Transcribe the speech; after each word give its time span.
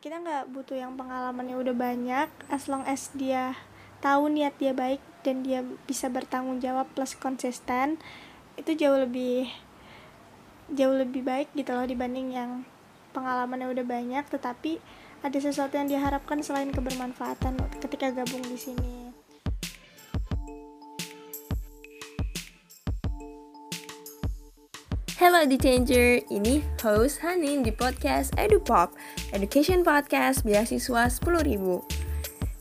kita 0.00 0.16
nggak 0.16 0.48
butuh 0.56 0.80
yang 0.80 0.96
pengalamannya 0.96 1.60
udah 1.60 1.76
banyak 1.76 2.28
as 2.48 2.72
long 2.72 2.80
as 2.88 3.12
dia 3.12 3.52
tahu 4.00 4.32
niat 4.32 4.56
dia 4.56 4.72
baik 4.72 5.04
dan 5.20 5.44
dia 5.44 5.60
bisa 5.84 6.08
bertanggung 6.08 6.56
jawab 6.56 6.88
plus 6.96 7.12
konsisten 7.12 8.00
itu 8.56 8.72
jauh 8.80 8.96
lebih 8.96 9.52
jauh 10.72 10.96
lebih 10.96 11.20
baik 11.20 11.52
gitu 11.52 11.76
loh 11.76 11.84
dibanding 11.84 12.32
yang 12.32 12.64
pengalamannya 13.12 13.68
udah 13.68 13.84
banyak 13.84 14.24
tetapi 14.24 14.80
ada 15.20 15.36
sesuatu 15.36 15.76
yang 15.76 15.92
diharapkan 15.92 16.40
selain 16.40 16.72
kebermanfaatan 16.72 17.60
ketika 17.84 18.08
gabung 18.08 18.40
di 18.40 18.56
sini. 18.56 18.99
Hello 25.20 25.44
The 25.44 25.60
Changer, 25.60 26.24
ini 26.32 26.64
host 26.80 27.20
Hanin 27.20 27.60
di 27.60 27.68
podcast 27.68 28.32
EduPop, 28.40 28.96
Education 29.36 29.84
Podcast 29.84 30.48
Beasiswa 30.48 31.12
10.000. 31.12 31.60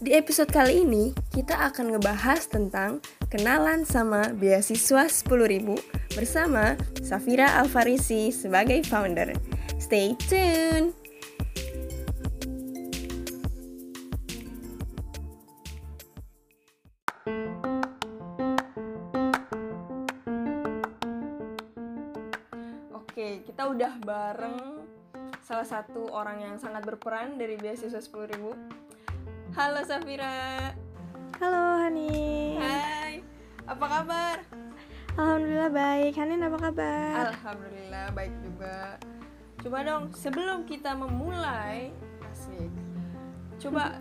Di 0.03 0.11
episode 0.11 0.51
kali 0.51 0.83
ini, 0.83 1.15
kita 1.31 1.55
akan 1.55 1.95
ngebahas 1.95 2.51
tentang 2.51 2.99
kenalan 3.31 3.87
sama 3.87 4.35
beasiswa 4.35 5.07
10.000 5.07 5.71
bersama 6.19 6.75
Safira 6.99 7.47
Alfarisi 7.63 8.27
sebagai 8.27 8.83
founder. 8.83 9.31
Stay 9.79 10.19
tuned! 10.27 10.98
Bareng 24.09 24.81
salah 25.45 25.69
satu 25.69 26.09
orang 26.09 26.41
yang 26.41 26.55
sangat 26.57 26.81
berperan 26.81 27.37
dari 27.37 27.61
beasiswa 27.61 28.01
10.000. 28.01 28.41
Halo 29.53 29.81
Safira. 29.85 30.73
Halo 31.37 31.85
Hani. 31.85 32.57
Hai. 32.57 33.21
Apa 33.69 33.85
kabar? 33.85 34.41
Alhamdulillah 35.13 35.69
baik. 35.69 36.17
Hanin 36.17 36.41
apa 36.41 36.57
kabar? 36.57 37.37
Alhamdulillah 37.37 38.05
baik 38.17 38.33
juga. 38.41 38.97
Coba 39.61 39.77
dong 39.85 40.09
sebelum 40.17 40.65
kita 40.65 40.97
memulai 40.97 41.93
asik. 42.33 42.73
Coba 43.61 43.93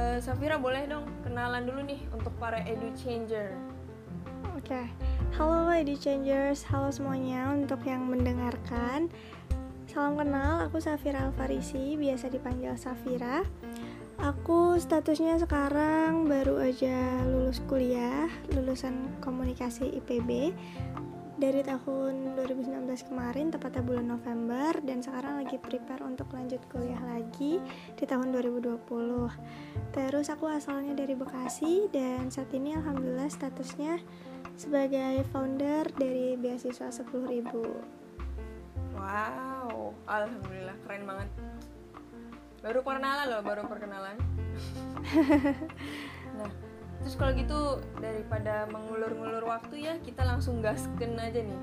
eh, 0.00 0.16
Safira 0.24 0.56
boleh 0.56 0.88
dong 0.88 1.04
kenalan 1.28 1.68
dulu 1.68 1.84
nih 1.84 2.08
untuk 2.16 2.32
para 2.40 2.64
edu 2.64 2.88
changer. 2.96 3.52
Oke. 4.56 4.88
Halo 5.30 5.70
Lady 5.70 5.94
Changers, 5.94 6.66
halo 6.66 6.90
semuanya 6.90 7.54
untuk 7.54 7.86
yang 7.86 8.02
mendengarkan. 8.10 9.06
Salam 9.86 10.18
kenal, 10.18 10.66
aku 10.66 10.82
Safira 10.82 11.30
Alfarisi, 11.30 11.94
biasa 11.94 12.34
dipanggil 12.34 12.74
Safira. 12.74 13.46
Aku 14.18 14.74
statusnya 14.82 15.38
sekarang 15.38 16.26
baru 16.26 16.58
aja 16.58 17.22
lulus 17.30 17.62
kuliah, 17.70 18.26
lulusan 18.50 19.22
komunikasi 19.22 20.02
IPB 20.02 20.50
dari 21.40 21.64
tahun 21.64 22.36
2019 22.36 23.08
kemarin, 23.08 23.48
tepatnya 23.48 23.80
bulan 23.80 24.12
November 24.12 24.76
dan 24.84 25.00
sekarang 25.00 25.40
lagi 25.40 25.56
prepare 25.56 26.04
untuk 26.04 26.28
lanjut 26.36 26.60
kuliah 26.68 27.00
lagi 27.00 27.56
di 27.96 28.04
tahun 28.04 28.28
2020. 28.34 28.76
Terus 29.94 30.26
aku 30.28 30.44
asalnya 30.52 30.92
dari 30.92 31.16
Bekasi 31.16 31.88
dan 31.88 32.28
saat 32.28 32.52
ini 32.52 32.76
alhamdulillah 32.76 33.32
statusnya 33.32 33.96
sebagai 34.60 35.24
founder 35.32 35.88
dari 35.96 36.36
beasiswa 36.36 36.92
10.000 36.92 37.48
Wow, 38.92 39.96
alhamdulillah 40.04 40.76
keren 40.84 41.08
banget. 41.08 41.28
Baru 42.60 42.84
perkenalan 42.84 43.26
loh, 43.32 43.40
baru 43.40 43.64
perkenalan. 43.64 44.20
nah, 46.36 46.50
terus 47.00 47.16
kalau 47.16 47.32
gitu 47.32 47.80
daripada 48.04 48.68
mengulur-ngulur 48.68 49.48
waktu 49.48 49.88
ya, 49.88 49.96
kita 50.04 50.28
langsung 50.28 50.60
gasken 50.60 51.16
aja 51.16 51.40
nih. 51.40 51.60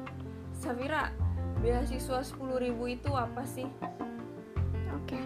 Safira, 0.58 1.14
beasiswa 1.62 2.26
10.000 2.26 2.74
itu 2.90 3.12
apa 3.14 3.46
sih? 3.46 3.70
Oke, 4.98 5.22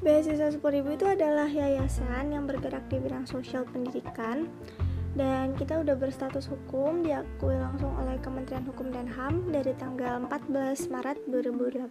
beasiswa 0.00 0.48
10.000 0.48 0.96
itu 0.96 1.04
adalah 1.04 1.52
yayasan 1.52 2.32
yang 2.32 2.48
bergerak 2.48 2.88
di 2.88 2.96
bidang 2.96 3.28
sosial 3.28 3.68
pendidikan 3.68 4.48
dan 5.18 5.58
kita 5.58 5.82
udah 5.82 5.98
berstatus 5.98 6.46
hukum 6.46 7.02
diakui 7.02 7.58
langsung 7.58 7.90
oleh 7.98 8.14
Kementerian 8.22 8.62
Hukum 8.62 8.94
dan 8.94 9.10
HAM 9.10 9.50
dari 9.50 9.74
tanggal 9.74 10.22
14 10.30 10.86
Maret 10.86 11.18
2018 11.26 11.90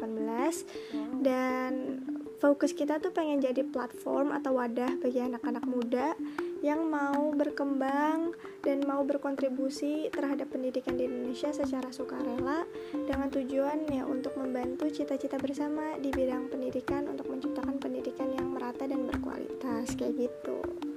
dan 1.19 1.99
fokus 2.39 2.71
kita 2.71 3.03
tuh 3.03 3.11
pengen 3.11 3.43
jadi 3.43 3.67
platform 3.67 4.31
atau 4.31 4.55
wadah 4.55 4.95
bagi 5.03 5.19
anak-anak 5.19 5.67
muda 5.67 6.15
yang 6.63 6.87
mau 6.87 7.31
berkembang 7.35 8.35
dan 8.63 8.83
mau 8.83 9.03
berkontribusi 9.03 10.11
terhadap 10.11 10.51
pendidikan 10.51 10.95
di 10.95 11.07
Indonesia 11.07 11.51
secara 11.51 11.91
sukarela 11.91 12.67
dengan 12.91 13.31
tujuan 13.31 13.87
ya 13.91 14.03
untuk 14.07 14.35
membantu 14.39 14.87
cita-cita 14.91 15.39
bersama 15.39 15.95
di 15.99 16.11
bidang 16.11 16.51
pendidikan 16.51 17.07
untuk 17.07 17.31
menciptakan 17.31 17.79
pendidikan 17.79 18.31
yang 18.35 18.51
merata 18.51 18.87
dan 18.87 19.07
berkualitas 19.07 19.95
kayak 19.95 20.27
gitu. 20.27 20.88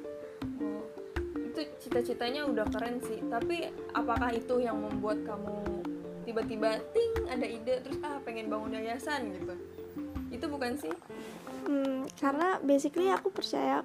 Itu 1.52 1.60
cita-citanya 1.84 2.48
udah 2.48 2.64
keren 2.72 2.96
sih. 3.04 3.20
Tapi 3.28 3.68
apakah 3.92 4.32
itu 4.32 4.64
yang 4.64 4.80
membuat 4.80 5.20
kamu 5.28 5.84
tiba-tiba 6.24 6.78
ting 6.96 7.12
ada 7.28 7.44
ide 7.44 7.82
terus 7.84 8.00
ah 8.00 8.16
pengen 8.24 8.48
bangun 8.48 8.80
yayasan 8.80 9.36
gitu? 9.36 9.54
Itu 10.32 10.48
bukan 10.48 10.80
sih? 10.80 10.94
Hmm, 11.68 12.08
karena 12.16 12.56
basically 12.64 13.12
aku 13.12 13.28
percaya 13.28 13.84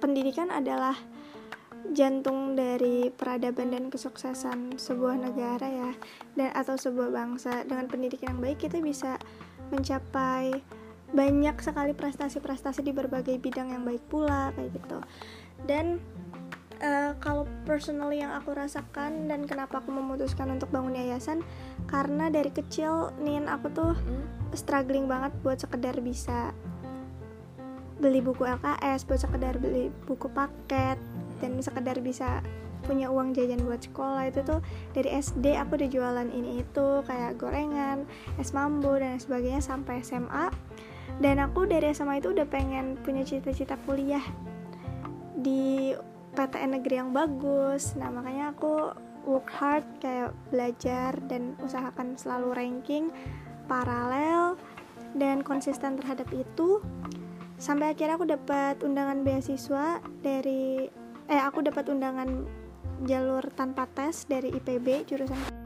pendidikan 0.00 0.48
adalah 0.48 0.96
jantung 1.92 2.58
dari 2.58 3.08
peradaban 3.12 3.70
dan 3.70 3.84
kesuksesan 3.88 4.76
sebuah 4.76 5.16
negara 5.30 5.68
ya 5.68 5.92
dan 6.34 6.50
atau 6.52 6.74
sebuah 6.74 7.12
bangsa 7.12 7.64
dengan 7.64 7.86
pendidikan 7.86 8.36
yang 8.36 8.40
baik 8.42 8.58
kita 8.66 8.82
bisa 8.82 9.16
mencapai 9.70 10.58
banyak 11.08 11.56
sekali 11.64 11.96
prestasi-prestasi 11.96 12.84
di 12.84 12.92
berbagai 12.92 13.40
bidang 13.40 13.72
yang 13.72 13.84
baik 13.86 14.04
pula 14.12 14.52
kayak 14.52 14.76
gitu 14.76 14.98
dan 15.64 16.02
uh, 16.82 17.12
kalau 17.18 17.44
personally 17.66 18.22
yang 18.22 18.34
aku 18.34 18.54
rasakan 18.54 19.26
dan 19.26 19.44
kenapa 19.44 19.82
aku 19.82 19.90
memutuskan 19.94 20.50
untuk 20.54 20.70
bangun 20.70 20.96
yayasan 20.96 21.42
karena 21.90 22.30
dari 22.30 22.50
kecil 22.50 23.12
nih 23.22 23.42
aku 23.46 23.70
tuh 23.72 23.92
struggling 24.54 25.06
banget 25.06 25.34
buat 25.44 25.58
sekedar 25.60 25.98
bisa 26.00 26.52
beli 27.98 28.22
buku 28.22 28.46
LKS 28.46 29.04
buat 29.10 29.20
sekedar 29.20 29.58
beli 29.58 29.90
buku 30.06 30.30
paket 30.30 30.98
dan 31.42 31.58
sekedar 31.58 31.98
bisa 31.98 32.42
punya 32.86 33.10
uang 33.10 33.34
jajan 33.34 33.60
buat 33.66 33.82
sekolah. 33.82 34.30
Itu 34.30 34.46
tuh 34.46 34.60
dari 34.94 35.18
SD 35.18 35.58
aku 35.58 35.76
udah 35.76 35.90
jualan 35.90 36.28
ini 36.30 36.62
itu 36.62 37.02
kayak 37.04 37.36
gorengan, 37.36 38.06
es 38.38 38.54
mambo 38.54 38.94
dan 38.96 39.18
sebagainya 39.18 39.60
sampai 39.60 40.00
SMA 40.00 40.48
dan 41.18 41.42
aku 41.42 41.66
dari 41.66 41.90
SMA 41.90 42.22
itu 42.22 42.30
udah 42.30 42.46
pengen 42.46 42.94
punya 43.02 43.26
cita-cita 43.26 43.74
kuliah 43.88 44.22
di 45.38 45.94
PTN 46.38 46.78
negeri 46.78 47.02
yang 47.02 47.10
bagus. 47.10 47.98
Nah 47.98 48.14
makanya 48.14 48.54
aku 48.54 48.94
work 49.26 49.50
hard 49.50 49.82
kayak 49.98 50.30
belajar 50.54 51.18
dan 51.26 51.58
usahakan 51.58 52.14
selalu 52.14 52.54
ranking 52.54 53.10
paralel 53.66 54.54
dan 55.18 55.42
konsisten 55.42 55.98
terhadap 55.98 56.30
itu. 56.30 56.78
Sampai 57.58 57.90
akhirnya 57.90 58.14
aku 58.14 58.30
dapat 58.30 58.78
undangan 58.86 59.26
beasiswa 59.26 59.98
dari 60.22 60.86
eh 61.26 61.42
aku 61.42 61.66
dapat 61.66 61.90
undangan 61.90 62.46
jalur 63.02 63.42
tanpa 63.58 63.90
tes 63.90 64.30
dari 64.30 64.54
IPB 64.54 65.10
jurusan 65.10 65.58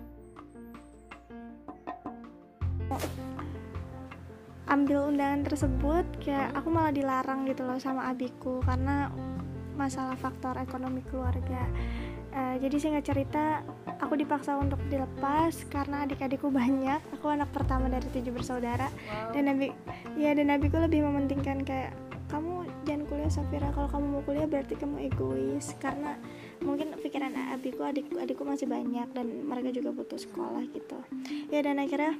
ambil 4.72 5.12
undangan 5.12 5.44
tersebut 5.44 6.04
kayak 6.24 6.56
aku 6.56 6.72
malah 6.72 6.96
dilarang 6.96 7.44
gitu 7.44 7.60
loh 7.60 7.76
sama 7.76 8.08
abiku 8.08 8.64
karena 8.64 9.12
masalah 9.76 10.16
faktor 10.18 10.56
ekonomi 10.60 11.02
keluarga. 11.08 11.68
Uh, 12.32 12.56
jadi 12.56 12.80
singkat 12.80 13.04
cerita 13.04 13.60
aku 14.00 14.16
dipaksa 14.16 14.56
untuk 14.56 14.80
dilepas 14.88 15.52
karena 15.68 16.08
adik-adikku 16.08 16.48
banyak. 16.48 17.00
Aku 17.20 17.28
anak 17.28 17.52
pertama 17.52 17.92
dari 17.92 18.08
tujuh 18.08 18.32
bersaudara. 18.32 18.88
Wow. 18.88 19.36
dan 19.36 19.42
nabi 19.52 19.68
ya 20.16 20.32
dan 20.32 20.48
nabiku 20.48 20.80
lebih 20.80 21.04
mementingkan 21.04 21.60
kayak 21.60 21.92
kamu 22.32 22.64
jangan 22.88 23.04
kuliah 23.04 23.28
Safira. 23.28 23.68
Kalau 23.76 23.88
kamu 23.92 24.06
mau 24.08 24.22
kuliah 24.24 24.48
berarti 24.48 24.74
kamu 24.80 25.12
egois. 25.12 25.76
Karena 25.76 26.16
mungkin 26.64 26.96
pikiran 26.96 27.36
abiku 27.52 27.84
adik 27.84 28.08
adikku 28.16 28.48
masih 28.48 28.64
banyak 28.64 29.12
dan 29.12 29.26
mereka 29.44 29.68
juga 29.68 29.92
butuh 29.92 30.16
sekolah 30.16 30.64
gitu. 30.72 30.98
Ya 31.52 31.60
dan 31.60 31.76
akhirnya 31.76 32.16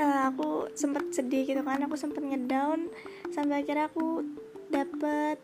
eh, 0.00 0.22
aku 0.32 0.72
sempet 0.72 1.12
sedih 1.12 1.44
gitu 1.44 1.60
kan. 1.60 1.84
Aku 1.84 2.00
sempet 2.00 2.24
ngedown 2.24 2.88
sampai 3.28 3.60
akhirnya 3.60 3.92
aku 3.92 4.24
dapet 4.72 5.36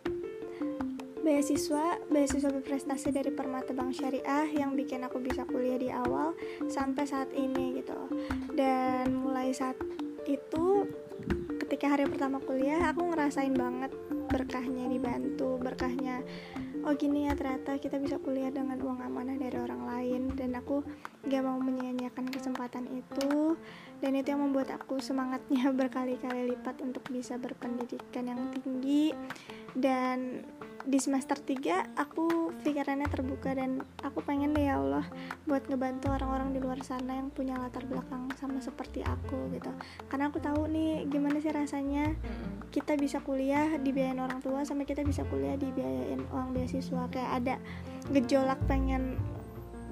beasiswa 1.26 1.98
beasiswa 2.06 2.54
berprestasi 2.54 3.10
dari 3.10 3.34
Permata 3.34 3.74
Bank 3.74 3.98
Syariah 3.98 4.46
yang 4.54 4.78
bikin 4.78 5.02
aku 5.02 5.18
bisa 5.18 5.42
kuliah 5.42 5.74
di 5.74 5.90
awal 5.90 6.38
sampai 6.70 7.02
saat 7.02 7.34
ini 7.34 7.82
gitu. 7.82 7.98
Dan 8.54 9.26
mulai 9.26 9.50
saat 9.50 9.74
itu 10.30 10.86
ketika 11.66 11.98
hari 11.98 12.06
pertama 12.06 12.38
kuliah 12.38 12.78
aku 12.94 13.10
ngerasain 13.10 13.58
banget 13.58 13.90
berkahnya 14.30 14.86
dibantu 14.86 15.58
berkahnya 15.58 16.22
oh 16.86 16.94
gini 16.94 17.26
ya 17.26 17.34
ternyata 17.34 17.78
kita 17.82 17.98
bisa 17.98 18.22
kuliah 18.22 18.54
dengan 18.54 18.78
uang 18.78 19.02
amanah 19.02 19.34
dari 19.34 19.58
orang 19.58 19.82
lain 19.82 19.95
dan 20.34 20.58
aku 20.58 20.82
gak 21.26 21.42
mau 21.44 21.58
menyia-nyiakan 21.60 22.26
kesempatan 22.32 22.90
itu. 22.90 23.54
Dan 24.02 24.12
itu 24.18 24.34
yang 24.34 24.42
membuat 24.42 24.74
aku 24.74 24.98
semangatnya 24.98 25.70
berkali-kali 25.78 26.56
lipat 26.56 26.82
untuk 26.82 27.06
bisa 27.12 27.38
berpendidikan 27.38 28.26
yang 28.26 28.40
tinggi. 28.58 29.14
Dan 29.76 30.42
di 30.86 31.02
semester 31.02 31.34
3 31.34 31.98
aku 31.98 32.54
pikirannya 32.62 33.10
terbuka 33.10 33.58
dan 33.58 33.82
aku 34.06 34.22
pengen 34.22 34.54
deh 34.54 34.70
ya 34.70 34.78
Allah 34.78 35.02
buat 35.42 35.66
ngebantu 35.66 36.14
orang-orang 36.14 36.54
di 36.54 36.62
luar 36.62 36.78
sana 36.86 37.18
yang 37.18 37.34
punya 37.34 37.58
latar 37.58 37.82
belakang 37.90 38.30
sama 38.38 38.62
seperti 38.62 39.02
aku 39.02 39.50
gitu. 39.50 39.68
Karena 40.06 40.30
aku 40.30 40.38
tahu 40.38 40.70
nih 40.70 41.10
gimana 41.10 41.42
sih 41.42 41.50
rasanya 41.50 42.14
kita 42.70 42.94
bisa 42.94 43.18
kuliah 43.18 43.74
dibiayain 43.82 44.22
orang 44.22 44.38
tua 44.38 44.62
sama 44.62 44.86
kita 44.86 45.02
bisa 45.02 45.26
kuliah 45.26 45.58
dibiayain 45.58 46.22
uang 46.30 46.54
beasiswa. 46.54 47.10
Kayak 47.10 47.30
ada 47.42 47.54
gejolak 48.14 48.62
pengen 48.70 49.18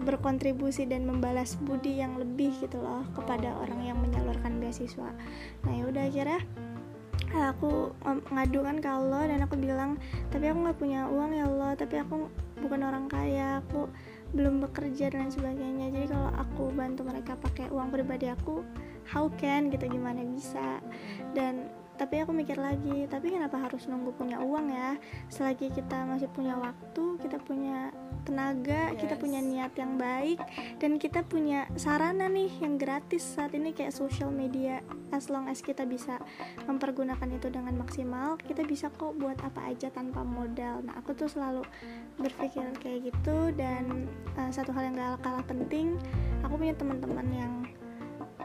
berkontribusi 0.02 0.91
dan 0.91 1.06
membalas 1.06 1.55
budi 1.62 2.02
yang 2.02 2.19
lebih 2.19 2.50
gitu 2.58 2.82
loh 2.82 3.06
kepada 3.14 3.55
orang 3.62 3.87
yang 3.87 3.99
menyalurkan 4.02 4.58
beasiswa. 4.58 5.14
Nah 5.62 5.73
ya 5.73 5.85
udah 5.87 6.05
akhirnya 6.11 6.41
aku 7.35 7.91
ngadu 8.31 8.62
kan 8.62 8.79
ke 8.79 8.87
Allah 8.91 9.26
dan 9.26 9.43
aku 9.43 9.58
bilang 9.58 9.99
tapi 10.31 10.50
aku 10.50 10.58
nggak 10.67 10.79
punya 10.79 11.06
uang 11.11 11.35
ya 11.35 11.46
Allah 11.50 11.75
tapi 11.75 11.99
aku 11.99 12.31
bukan 12.62 12.81
orang 12.87 13.06
kaya 13.11 13.62
aku 13.62 13.91
belum 14.35 14.67
bekerja 14.67 15.14
dan 15.14 15.31
sebagainya. 15.31 15.94
Jadi 15.94 16.11
kalau 16.11 16.31
aku 16.35 16.75
bantu 16.75 17.06
mereka 17.06 17.38
pakai 17.38 17.70
uang 17.70 17.94
pribadi 17.94 18.26
aku 18.26 18.67
how 19.06 19.31
can? 19.38 19.70
gitu 19.70 19.87
gimana 19.87 20.26
bisa? 20.26 20.82
Dan 21.38 21.70
tapi 21.94 22.23
aku 22.23 22.35
mikir 22.35 22.58
lagi 22.58 23.06
tapi 23.06 23.31
kenapa 23.31 23.61
harus 23.61 23.87
nunggu 23.87 24.14
punya 24.14 24.43
uang 24.43 24.70
ya? 24.70 24.99
Selagi 25.31 25.70
kita 25.70 26.06
masih 26.08 26.29
punya 26.31 26.58
waktu 26.58 27.05
kita 27.23 27.38
punya 27.43 27.94
tenaga 28.25 28.88
yes. 28.96 29.05
kita 29.05 29.14
punya 29.20 29.44
niat 29.44 29.76
yang 29.76 30.00
baik 30.00 30.41
dan 30.81 30.96
kita 30.96 31.20
punya 31.29 31.69
sarana 31.76 32.25
nih 32.25 32.49
yang 32.64 32.81
gratis 32.81 33.20
saat 33.20 33.52
ini 33.52 33.76
kayak 33.76 33.94
social 33.94 34.32
media. 34.32 34.81
As 35.14 35.31
long 35.31 35.46
as 35.46 35.62
kita 35.62 35.87
bisa 35.87 36.19
mempergunakan 36.67 37.29
itu 37.31 37.46
dengan 37.46 37.79
maksimal 37.79 38.35
kita 38.40 38.67
bisa 38.67 38.90
kok 38.90 39.14
buat 39.14 39.38
apa 39.44 39.70
aja 39.70 39.93
tanpa 39.94 40.26
modal. 40.26 40.82
Nah 40.82 40.99
aku 40.99 41.14
tuh 41.14 41.31
selalu 41.31 41.62
berpikir 42.19 42.67
kayak 42.82 43.12
gitu 43.12 43.55
dan 43.55 44.11
uh, 44.35 44.50
satu 44.50 44.75
hal 44.75 44.90
yang 44.90 44.99
gak 44.99 45.23
kalah 45.23 45.44
penting 45.47 45.99
aku 46.44 46.55
punya 46.61 46.75
teman-teman 46.76 47.26
yang 47.35 47.52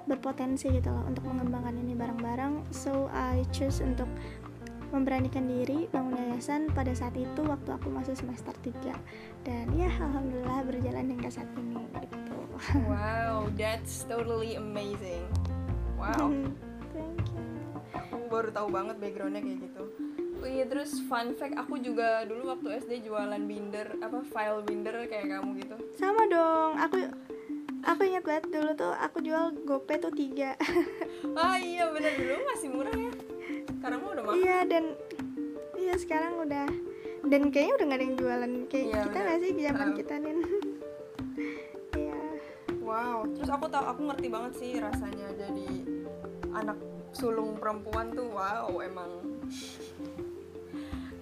berpotensi 0.09 0.73
gitu 0.73 0.89
loh 0.89 1.06
untuk 1.06 1.29
mengembangkan 1.29 1.77
ini 1.77 1.94
bareng-bareng. 1.94 2.73
So 2.73 3.07
I 3.13 3.45
choose 3.53 3.85
untuk 3.85 4.09
memberanikan 4.89 5.45
diri 5.45 5.85
bangun 5.94 6.17
yayasan 6.17 6.73
pada 6.73 6.89
saat 6.97 7.13
itu 7.13 7.45
waktu 7.45 7.69
aku 7.69 7.94
masih 7.94 8.17
semester 8.17 8.53
3 8.65 9.45
dan 9.45 9.69
ya 9.77 9.89
alhamdulillah 10.01 10.65
berjalan 10.65 11.13
hingga 11.13 11.29
saat 11.29 11.50
ini 11.53 11.85
gitu. 12.01 12.38
Wow 12.89 13.53
that's 13.53 14.01
totally 14.09 14.57
amazing. 14.57 15.29
Wow. 15.94 16.33
Thank 16.95 17.21
you. 17.38 17.45
Aku 17.94 18.17
baru 18.33 18.50
tahu 18.50 18.67
banget 18.73 18.97
backgroundnya 18.97 19.45
kayak 19.45 19.69
gitu. 19.69 19.83
Oh 20.39 20.47
iya 20.47 20.63
terus 20.65 20.95
fun 21.06 21.35
fact 21.35 21.59
aku 21.59 21.77
juga 21.83 22.23
dulu 22.23 22.56
waktu 22.56 22.79
SD 22.79 23.11
jualan 23.11 23.44
binder 23.44 24.00
apa 24.00 24.23
file 24.23 24.63
binder 24.63 25.06
kayak 25.06 25.38
kamu 25.38 25.50
gitu. 25.59 25.75
Sama 26.00 26.23
dong. 26.31 26.79
Aku 26.79 26.97
aku 27.84 28.02
ingat 28.04 28.24
banget 28.28 28.46
dulu 28.52 28.72
tuh 28.76 28.94
aku 28.96 29.18
jual 29.24 29.56
gope 29.64 29.96
tuh 30.00 30.12
tiga. 30.12 30.56
Oh 31.24 31.56
iya 31.62 31.88
bener 31.92 32.14
dulu 32.16 32.36
masih 32.52 32.70
murah 32.72 32.96
ya. 32.96 33.12
Sekarang 33.80 34.00
udah 34.04 34.24
mahal. 34.24 34.36
Iya 34.40 34.58
dan 34.68 34.84
iya 35.80 35.96
sekarang 35.96 36.34
udah. 36.44 36.68
Dan 37.28 37.52
kayaknya 37.52 37.74
udah 37.76 37.86
gak 37.86 38.00
ada 38.00 38.06
yang 38.06 38.18
jualan. 38.18 38.52
Kayak 38.72 38.86
iya, 38.88 39.00
kita 39.08 39.18
nggak 39.20 39.40
sih 39.40 39.52
zaman 39.60 39.90
kita 39.96 40.14
nih 40.20 40.34
iya. 42.04 42.20
Wow 42.80 43.18
terus 43.36 43.50
aku 43.52 43.66
tau 43.70 43.86
aku 43.86 44.02
ngerti 44.08 44.28
banget 44.31 44.54
sih 44.58 44.72
rasanya 44.80 45.28
jadi 45.38 45.68
anak 46.56 46.78
sulung 47.16 47.60
perempuan 47.60 48.12
tuh. 48.12 48.28
Wow 48.31 48.80
emang. 48.84 49.12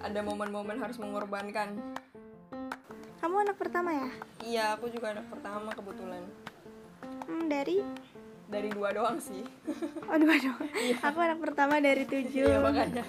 Ada 0.06 0.22
momen-momen 0.22 0.78
harus 0.78 1.02
mengorbankan 1.02 1.98
kamu 3.18 3.36
anak 3.48 3.58
pertama 3.58 3.90
ya 3.94 4.10
iya 4.44 4.66
aku 4.78 4.90
juga 4.90 5.14
anak 5.14 5.26
pertama 5.30 5.70
kebetulan 5.74 6.24
Hmm, 7.28 7.52
dari 7.52 7.84
dari 8.48 8.72
dua 8.72 8.96
doang 8.96 9.20
sih. 9.20 9.44
Oh 10.08 10.16
dua 10.16 10.40
doang. 10.40 10.64
Iya. 10.72 10.96
Aku 11.12 11.20
anak 11.20 11.40
pertama 11.44 11.84
dari 11.84 12.08
tujuh. 12.08 12.48
Iya 12.48 12.64
makanya. 12.64 13.04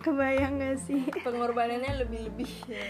Kebayang 0.00 0.56
gak 0.56 0.80
sih? 0.88 1.04
Pengorbanannya 1.20 1.92
lebih-lebih. 2.00 2.52
Ya. 2.72 2.86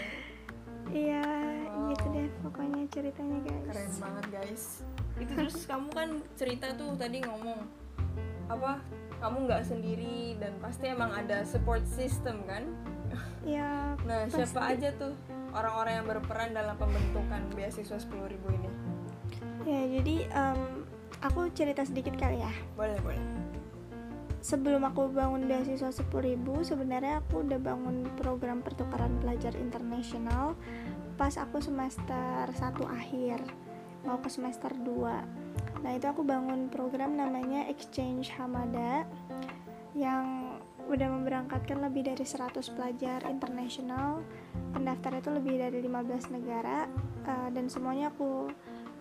Iya, 0.89 1.21
wow. 1.69 1.91
gitu 1.91 2.05
deh 2.15 2.27
pokoknya 2.41 2.81
ceritanya 2.89 3.39
guys. 3.43 3.65
Keren 3.67 3.91
banget 3.99 4.25
guys. 4.31 4.63
Itu 5.19 5.31
terus 5.35 5.57
kamu 5.67 5.87
kan 5.91 6.09
cerita 6.39 6.71
tuh 6.79 6.95
tadi 6.95 7.19
ngomong 7.27 7.59
apa? 8.47 8.79
Kamu 9.19 9.51
nggak 9.51 9.67
sendiri 9.67 10.39
dan 10.39 10.55
pasti 10.63 10.87
emang 10.89 11.11
ada 11.11 11.43
support 11.43 11.83
system 11.83 12.47
kan? 12.47 12.63
Iya. 13.43 13.97
nah 14.05 14.25
pasti. 14.29 14.37
siapa 14.39 14.61
aja 14.71 14.89
tuh 14.95 15.13
orang-orang 15.53 16.01
yang 16.01 16.07
berperan 16.07 16.49
dalam 16.53 16.75
pembentukan 16.77 17.41
beasiswa 17.53 17.97
sepuluh 17.97 18.27
ribu 18.29 18.47
ini? 18.53 18.69
ya 19.67 19.85
jadi 19.99 20.15
um, 20.33 20.87
aku 21.21 21.51
cerita 21.51 21.83
sedikit 21.83 22.15
kali 22.15 22.41
ya. 22.41 22.53
Boleh 22.73 22.97
boleh. 23.03 23.21
Sebelum 24.39 24.87
aku 24.87 25.11
bangun 25.11 25.51
beasiswa 25.51 25.91
10.000 25.91 26.39
sebenarnya 26.63 27.19
aku 27.19 27.43
udah 27.43 27.59
bangun 27.59 28.07
program 28.15 28.63
pertukaran 28.63 29.19
pelajar 29.19 29.51
internasional 29.59 30.55
pas 31.19 31.35
aku 31.35 31.59
semester 31.59 32.47
1 32.47 32.55
akhir 32.87 33.43
mau 34.07 34.15
ke 34.23 34.31
semester 34.31 34.71
2 34.71 35.83
nah 35.83 35.91
itu 35.91 36.07
aku 36.07 36.23
bangun 36.23 36.71
program 36.71 37.19
namanya 37.19 37.67
Exchange 37.67 38.31
Hamada 38.39 39.03
yang 39.91 40.55
udah 40.87 41.07
memberangkatkan 41.11 41.83
lebih 41.83 42.07
dari 42.07 42.23
100 42.23 42.63
pelajar 42.71 43.27
internasional 43.27 44.23
pendaftar 44.71 45.19
itu 45.19 45.29
lebih 45.33 45.55
dari 45.59 45.79
15 45.81 46.35
negara 46.35 46.85
uh, 47.25 47.49
dan 47.53 47.65
semuanya 47.67 48.13
aku 48.13 48.49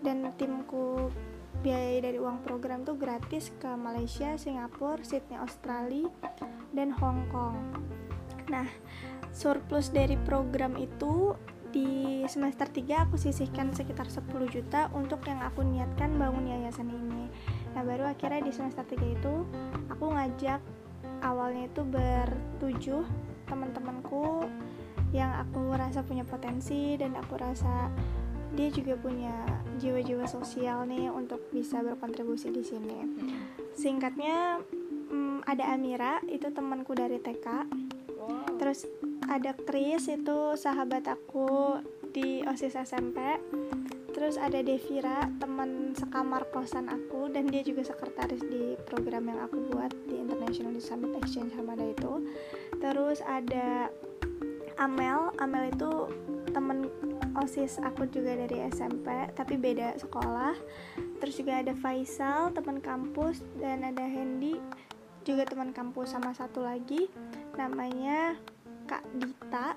dan 0.02 0.30
timku 0.38 1.10
biaya 1.58 1.98
dari 1.98 2.22
uang 2.22 2.46
program 2.46 2.86
tuh 2.86 2.94
gratis 2.94 3.50
ke 3.58 3.66
Malaysia, 3.74 4.38
Singapura, 4.38 5.02
Sydney, 5.02 5.38
Australia, 5.42 6.06
dan 6.70 6.94
Hong 6.94 7.26
Kong. 7.34 7.58
Nah, 8.46 8.68
surplus 9.34 9.90
dari 9.90 10.14
program 10.22 10.78
itu 10.78 11.34
di 11.68 12.24
semester 12.24 12.64
3 12.64 13.04
aku 13.10 13.20
sisihkan 13.20 13.76
sekitar 13.76 14.08
10 14.08 14.24
juta 14.48 14.88
untuk 14.96 15.20
yang 15.28 15.44
aku 15.44 15.60
niatkan 15.66 16.16
bangun 16.16 16.48
yayasan 16.48 16.88
ini. 16.88 17.28
Nah, 17.76 17.82
baru 17.84 18.08
akhirnya 18.08 18.40
di 18.48 18.52
semester 18.54 18.86
3 18.86 19.18
itu 19.18 19.34
aku 19.92 20.14
ngajak 20.14 20.62
awalnya 21.20 21.66
itu 21.68 21.82
bertujuh 21.84 23.04
teman-temanku 23.50 24.46
yang 25.12 25.32
aku 25.40 25.72
rasa 25.72 26.04
punya 26.04 26.24
potensi 26.24 26.96
dan 27.00 27.16
aku 27.16 27.40
rasa 27.40 27.88
dia 28.52 28.68
juga 28.72 28.96
punya 28.96 29.32
jiwa-jiwa 29.78 30.24
sosial 30.24 30.88
nih 30.88 31.12
untuk 31.12 31.40
bisa 31.52 31.84
berkontribusi 31.84 32.48
di 32.48 32.64
sini. 32.64 32.98
Singkatnya 33.76 34.58
hmm, 35.12 35.44
ada 35.44 35.76
Amira 35.76 36.20
itu 36.26 36.48
temanku 36.52 36.96
dari 36.96 37.20
TK. 37.20 37.46
Terus 38.58 38.84
ada 39.28 39.54
Chris 39.54 40.08
itu 40.10 40.58
sahabat 40.58 41.06
aku 41.06 41.78
di 42.10 42.42
OSIS 42.44 42.74
SMP. 42.74 43.38
Terus 44.10 44.34
ada 44.34 44.58
Devira, 44.58 45.30
teman 45.38 45.94
sekamar 45.94 46.50
kosan 46.50 46.90
aku 46.90 47.30
dan 47.30 47.46
dia 47.46 47.62
juga 47.62 47.86
sekretaris 47.86 48.42
di 48.42 48.74
program 48.90 49.30
yang 49.30 49.46
aku 49.46 49.62
buat 49.70 49.94
di 50.10 50.18
International 50.18 50.74
Summit 50.82 51.22
Exchange 51.22 51.54
Hamada 51.54 51.86
itu. 51.86 52.26
Terus 52.82 53.22
ada 53.22 53.86
Amel, 54.78 55.34
Amel 55.42 55.74
itu 55.74 56.06
temen 56.54 56.86
osis 57.38 57.78
aku 57.82 58.06
juga 58.10 58.34
dari 58.34 58.62
SMP 58.70 59.10
tapi 59.34 59.58
beda 59.58 59.98
sekolah. 59.98 60.54
Terus 61.18 61.34
juga 61.38 61.58
ada 61.58 61.74
Faisal 61.74 62.54
teman 62.54 62.78
kampus 62.78 63.42
dan 63.58 63.82
ada 63.82 64.06
Hendy 64.06 64.58
juga 65.26 65.44
teman 65.44 65.74
kampus 65.74 66.14
sama 66.14 66.30
satu 66.32 66.62
lagi. 66.62 67.10
Namanya 67.58 68.38
Kak 68.86 69.04
Dita. 69.18 69.74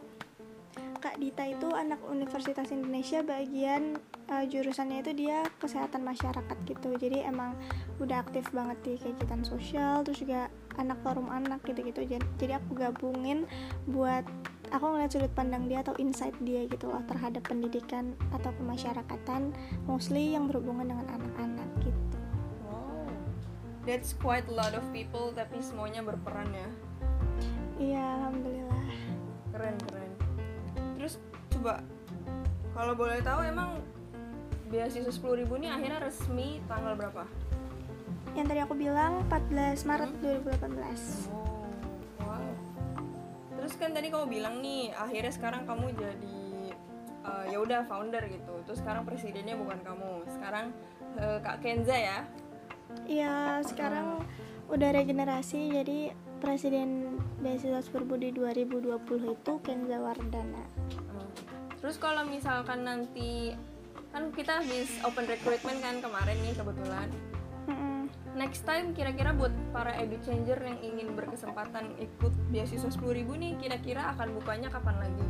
Kak 1.01 1.17
Dita 1.17 1.49
itu 1.49 1.65
anak 1.73 1.97
Universitas 2.05 2.69
Indonesia 2.69 3.25
bagian 3.25 3.97
uh, 4.29 4.45
jurusannya 4.45 5.01
itu 5.01 5.25
dia 5.25 5.41
kesehatan 5.57 6.05
masyarakat 6.05 6.57
gitu. 6.69 6.93
Jadi 6.95 7.25
emang 7.25 7.57
udah 7.97 8.21
aktif 8.21 8.47
banget 8.53 8.77
di 8.85 8.93
kegiatan 9.01 9.41
sosial 9.41 10.05
terus 10.05 10.21
juga 10.21 10.47
anak 10.77 11.01
forum 11.01 11.27
anak 11.27 11.65
gitu-gitu. 11.65 12.05
Jadi 12.37 12.53
aku 12.53 12.77
gabungin 12.77 13.49
buat 13.89 14.23
aku 14.71 14.85
ngeliat 14.87 15.11
sudut 15.11 15.31
pandang 15.35 15.67
dia 15.67 15.83
atau 15.83 15.91
insight 15.99 16.33
dia 16.41 16.63
gitu 16.65 16.87
loh 16.87 17.03
terhadap 17.05 17.43
pendidikan 17.43 18.15
atau 18.31 18.55
kemasyarakatan 18.55 19.51
mostly 19.83 20.31
yang 20.31 20.47
berhubungan 20.47 20.95
dengan 20.95 21.07
anak-anak 21.11 21.69
gitu. 21.83 22.17
Wow. 22.71 23.05
That's 23.83 24.15
quite 24.15 24.47
a 24.47 24.55
lot 24.55 24.71
of 24.71 24.87
people 24.95 25.35
tapi 25.35 25.59
semuanya 25.59 25.99
berperan 26.01 26.47
ya. 26.55 26.69
Iya 27.77 28.03
alhamdulillah. 28.23 28.85
Keren 29.51 29.75
keren. 29.91 30.11
Terus 30.95 31.13
coba 31.51 31.83
kalau 32.71 32.95
boleh 32.95 33.19
tahu 33.19 33.43
emang 33.43 33.83
beasiswa 34.71 35.11
sepuluh 35.11 35.43
ribu 35.43 35.59
ini 35.59 35.67
akhirnya 35.67 35.99
resmi 35.99 36.63
tanggal 36.71 36.95
berapa? 36.95 37.27
Yang 38.31 38.45
tadi 38.55 38.59
aku 38.63 38.75
bilang 38.79 39.27
14 39.27 39.83
Maret 39.83 40.11
Hmm. 40.15 40.39
2018 40.47 41.27
oh 41.35 41.60
kan 43.81 43.97
tadi 43.97 44.13
kamu 44.13 44.29
bilang 44.29 44.61
nih 44.61 44.93
akhirnya 44.93 45.33
sekarang 45.33 45.65
kamu 45.65 45.97
jadi 45.97 46.41
eh, 47.25 47.45
ya 47.49 47.57
udah 47.57 47.89
founder 47.89 48.21
gitu 48.29 48.61
terus 48.69 48.77
sekarang 48.85 49.09
presidennya 49.09 49.57
bukan 49.57 49.81
kamu 49.81 50.21
sekarang 50.29 50.69
eh, 51.17 51.41
kak 51.41 51.65
Kenza 51.65 51.97
ya 51.97 52.21
Iya, 53.07 53.63
sekarang 53.63 54.23
udah 54.67 54.89
regenerasi 54.91 55.71
jadi 55.71 56.11
presiden 56.43 57.19
beasiswa 57.39 57.79
Superbudi 57.83 58.35
2020 58.35 58.99
itu 59.35 59.53
Kenza 59.63 59.97
Wardana. 59.99 60.65
Hmm. 61.11 61.27
Terus 61.79 61.95
kalau 61.99 62.27
misalkan 62.27 62.83
nanti 62.83 63.55
kan 64.11 64.27
kita 64.35 64.59
habis 64.59 64.91
open 65.07 65.23
recruitment 65.23 65.79
kan 65.79 66.03
kemarin 66.03 66.37
nih 66.43 66.55
kebetulan. 66.55 67.07
Next 68.31 68.63
time 68.63 68.95
kira-kira 68.95 69.35
buat 69.35 69.51
para 69.75 69.91
edu 69.99 70.15
changer 70.23 70.55
yang 70.63 70.79
ingin 70.79 71.11
berkesempatan 71.19 71.99
ikut 71.99 72.31
beasiswa 72.47 72.87
10.000 72.87 73.27
nih 73.27 73.51
kira-kira 73.59 74.15
akan 74.15 74.39
bukanya 74.39 74.71
kapan 74.71 75.03
lagi? 75.03 75.27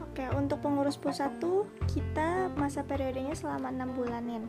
Oke, 0.00 0.24
untuk 0.36 0.60
pengurus 0.64 0.96
pusat 0.96 1.36
tuh 1.36 1.68
kita 1.88 2.52
masa 2.56 2.84
periodenya 2.84 3.36
selama 3.36 3.68
enam 3.72 3.92
bulanin. 3.96 4.44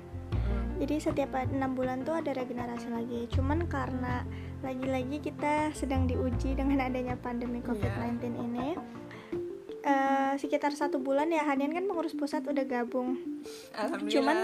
Jadi 0.80 1.00
setiap 1.00 1.36
enam 1.40 1.76
bulan 1.76 2.04
tuh 2.04 2.20
ada 2.20 2.36
regenerasi 2.36 2.92
lagi. 2.92 3.28
Cuman 3.32 3.68
karena 3.72 4.28
lagi-lagi 4.60 5.24
kita 5.24 5.72
sedang 5.72 6.08
diuji 6.08 6.56
dengan 6.56 6.84
adanya 6.84 7.16
pandemi 7.16 7.64
COVID-19 7.64 8.36
ini, 8.36 8.76
eh, 9.84 10.34
sekitar 10.36 10.76
satu 10.76 11.00
bulan 11.00 11.32
ya 11.32 11.48
Hanian 11.48 11.72
kan 11.72 11.88
pengurus 11.88 12.16
pusat 12.16 12.44
udah 12.44 12.66
gabung. 12.68 13.20
Alhamdulillah. 13.76 14.12
Cuman 14.12 14.38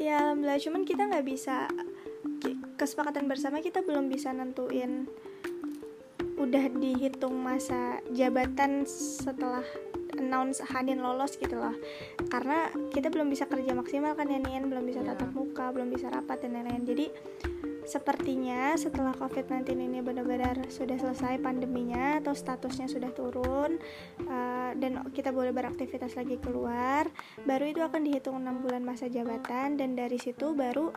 ya 0.00 0.14
alhamdulillah 0.24 0.60
cuman 0.64 0.82
kita 0.88 1.02
nggak 1.12 1.26
bisa 1.28 1.68
kesepakatan 2.76 3.28
bersama 3.28 3.60
kita 3.60 3.84
belum 3.84 4.08
bisa 4.08 4.32
nentuin 4.32 5.08
udah 6.40 6.72
dihitung 6.72 7.36
masa 7.36 8.00
jabatan 8.16 8.88
setelah 8.88 9.60
announce 10.16 10.64
Hanin 10.72 11.04
lolos 11.04 11.36
gitu 11.36 11.60
loh. 11.60 11.76
Karena 12.32 12.72
kita 12.92 13.12
belum 13.12 13.28
bisa 13.28 13.44
kerja 13.44 13.76
maksimal 13.76 14.16
kan 14.16 14.28
ya 14.28 14.40
belum 14.40 14.84
bisa 14.88 15.04
Iya. 15.04 15.16
tatap 15.16 15.36
muka 15.36 15.68
belum 15.72 15.92
bisa 15.92 16.08
rapat 16.08 16.44
dan 16.44 16.56
lain-lain. 16.56 16.84
Jadi 16.88 17.06
sepertinya 17.84 18.76
setelah 18.78 19.10
COVID-19 19.18 19.66
ini 19.74 19.98
benar-benar 19.98 20.68
sudah 20.70 20.94
selesai 20.94 21.42
pandeminya 21.42 22.22
atau 22.22 22.36
statusnya 22.36 22.86
sudah 22.86 23.10
turun 23.10 23.82
uh, 24.30 24.70
dan 24.78 25.02
kita 25.10 25.34
boleh 25.34 25.50
beraktivitas 25.50 26.14
lagi 26.14 26.38
keluar 26.38 27.10
baru 27.42 27.66
itu 27.66 27.82
akan 27.82 28.06
dihitung 28.06 28.38
enam 28.38 28.62
bulan 28.62 28.86
masa 28.86 29.10
jabatan 29.10 29.74
dan 29.74 29.98
dari 29.98 30.22
situ 30.22 30.54
baru 30.54 30.94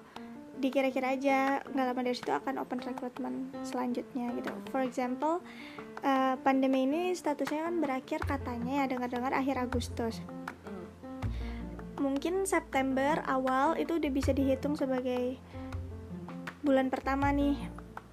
dikira-kira 0.61 1.17
aja 1.17 1.61
nggak 1.65 1.85
lama 1.85 2.01
dari 2.05 2.17
situ 2.17 2.29
akan 2.29 2.61
open 2.61 2.79
recruitment 2.85 3.51
selanjutnya 3.65 4.31
gitu 4.37 4.53
for 4.69 4.85
example 4.85 5.41
uh, 6.05 6.37
pandemi 6.45 6.85
ini 6.85 7.13
statusnya 7.13 7.67
kan 7.67 7.75
berakhir 7.81 8.19
katanya 8.23 8.85
ya 8.85 8.85
dengar-dengar 8.89 9.33
akhir 9.33 9.57
Agustus 9.57 10.21
mungkin 11.97 12.43
September 12.43 13.23
awal 13.25 13.79
itu 13.79 13.97
udah 13.97 14.11
bisa 14.11 14.35
dihitung 14.35 14.75
sebagai 14.75 15.39
bulan 16.63 16.91
pertama 16.91 17.31
nih 17.31 17.55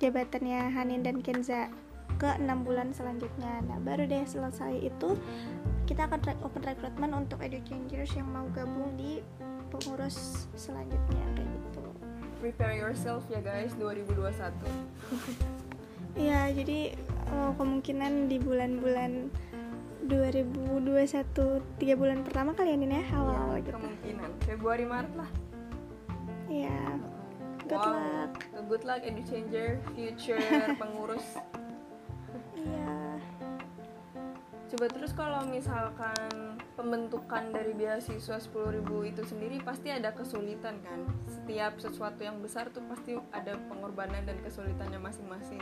jabatannya 0.01 0.73
Hanin 0.73 1.05
dan 1.05 1.21
Kenza 1.21 1.69
ke 2.21 2.29
enam 2.37 2.69
bulan 2.69 2.93
selanjutnya. 2.93 3.65
Nah 3.65 3.81
baru 3.81 4.05
deh 4.05 4.29
selesai 4.29 4.77
itu 4.85 5.17
kita 5.89 6.05
akan 6.05 6.21
open 6.45 6.63
recruitment 6.69 7.17
untuk 7.17 7.41
edu 7.41 7.65
changers 7.65 8.13
yang 8.13 8.29
mau 8.29 8.45
gabung 8.53 8.93
di 9.01 9.25
pengurus 9.73 10.47
selanjutnya 10.53 11.25
kayak 11.33 11.49
gitu. 11.49 11.85
Prepare 12.41 12.73
yourself 12.73 13.29
ya 13.29 13.45
guys 13.45 13.77
2021. 13.77 14.17
Iya 16.17 16.49
jadi 16.57 16.97
eh, 16.97 17.51
kemungkinan 17.61 18.33
di 18.33 18.41
bulan-bulan 18.41 19.29
2021 20.09 21.79
tiga 21.79 21.95
bulan 21.95 22.25
pertama 22.25 22.57
kali 22.57 22.75
ya 22.75 22.77
Nin 22.81 22.97
ya 22.97 23.05
awal-awal 23.15 23.61
Ya, 23.61 23.63
gitu. 23.63 23.77
kemungkinan 23.77 24.31
Februari 24.49 24.85
Maret 24.89 25.13
lah. 25.15 25.31
Iya. 26.49 26.81
Good 27.69 27.79
wow. 27.79 27.93
luck. 27.95 28.33
Good 28.67 28.85
luck 28.89 29.01
edu 29.05 29.23
changer, 29.23 29.79
future 29.95 30.41
pengurus. 30.81 31.39
Iya. 32.57 33.21
Coba 34.73 34.87
terus 34.91 35.13
kalau 35.13 35.45
misalkan 35.47 36.40
pembentukan 36.81 37.53
dari 37.53 37.77
beasiswa 37.77 38.41
10.000 38.41 38.81
itu 39.05 39.23
sendiri 39.29 39.61
pasti 39.61 39.93
ada 39.93 40.17
kesulitan 40.17 40.81
kan. 40.81 41.05
Setiap 41.29 41.77
sesuatu 41.77 42.25
yang 42.25 42.41
besar 42.41 42.73
tuh 42.73 42.81
pasti 42.89 43.21
ada 43.37 43.61
pengorbanan 43.69 44.25
dan 44.25 44.41
kesulitannya 44.41 44.97
masing-masing. 44.97 45.61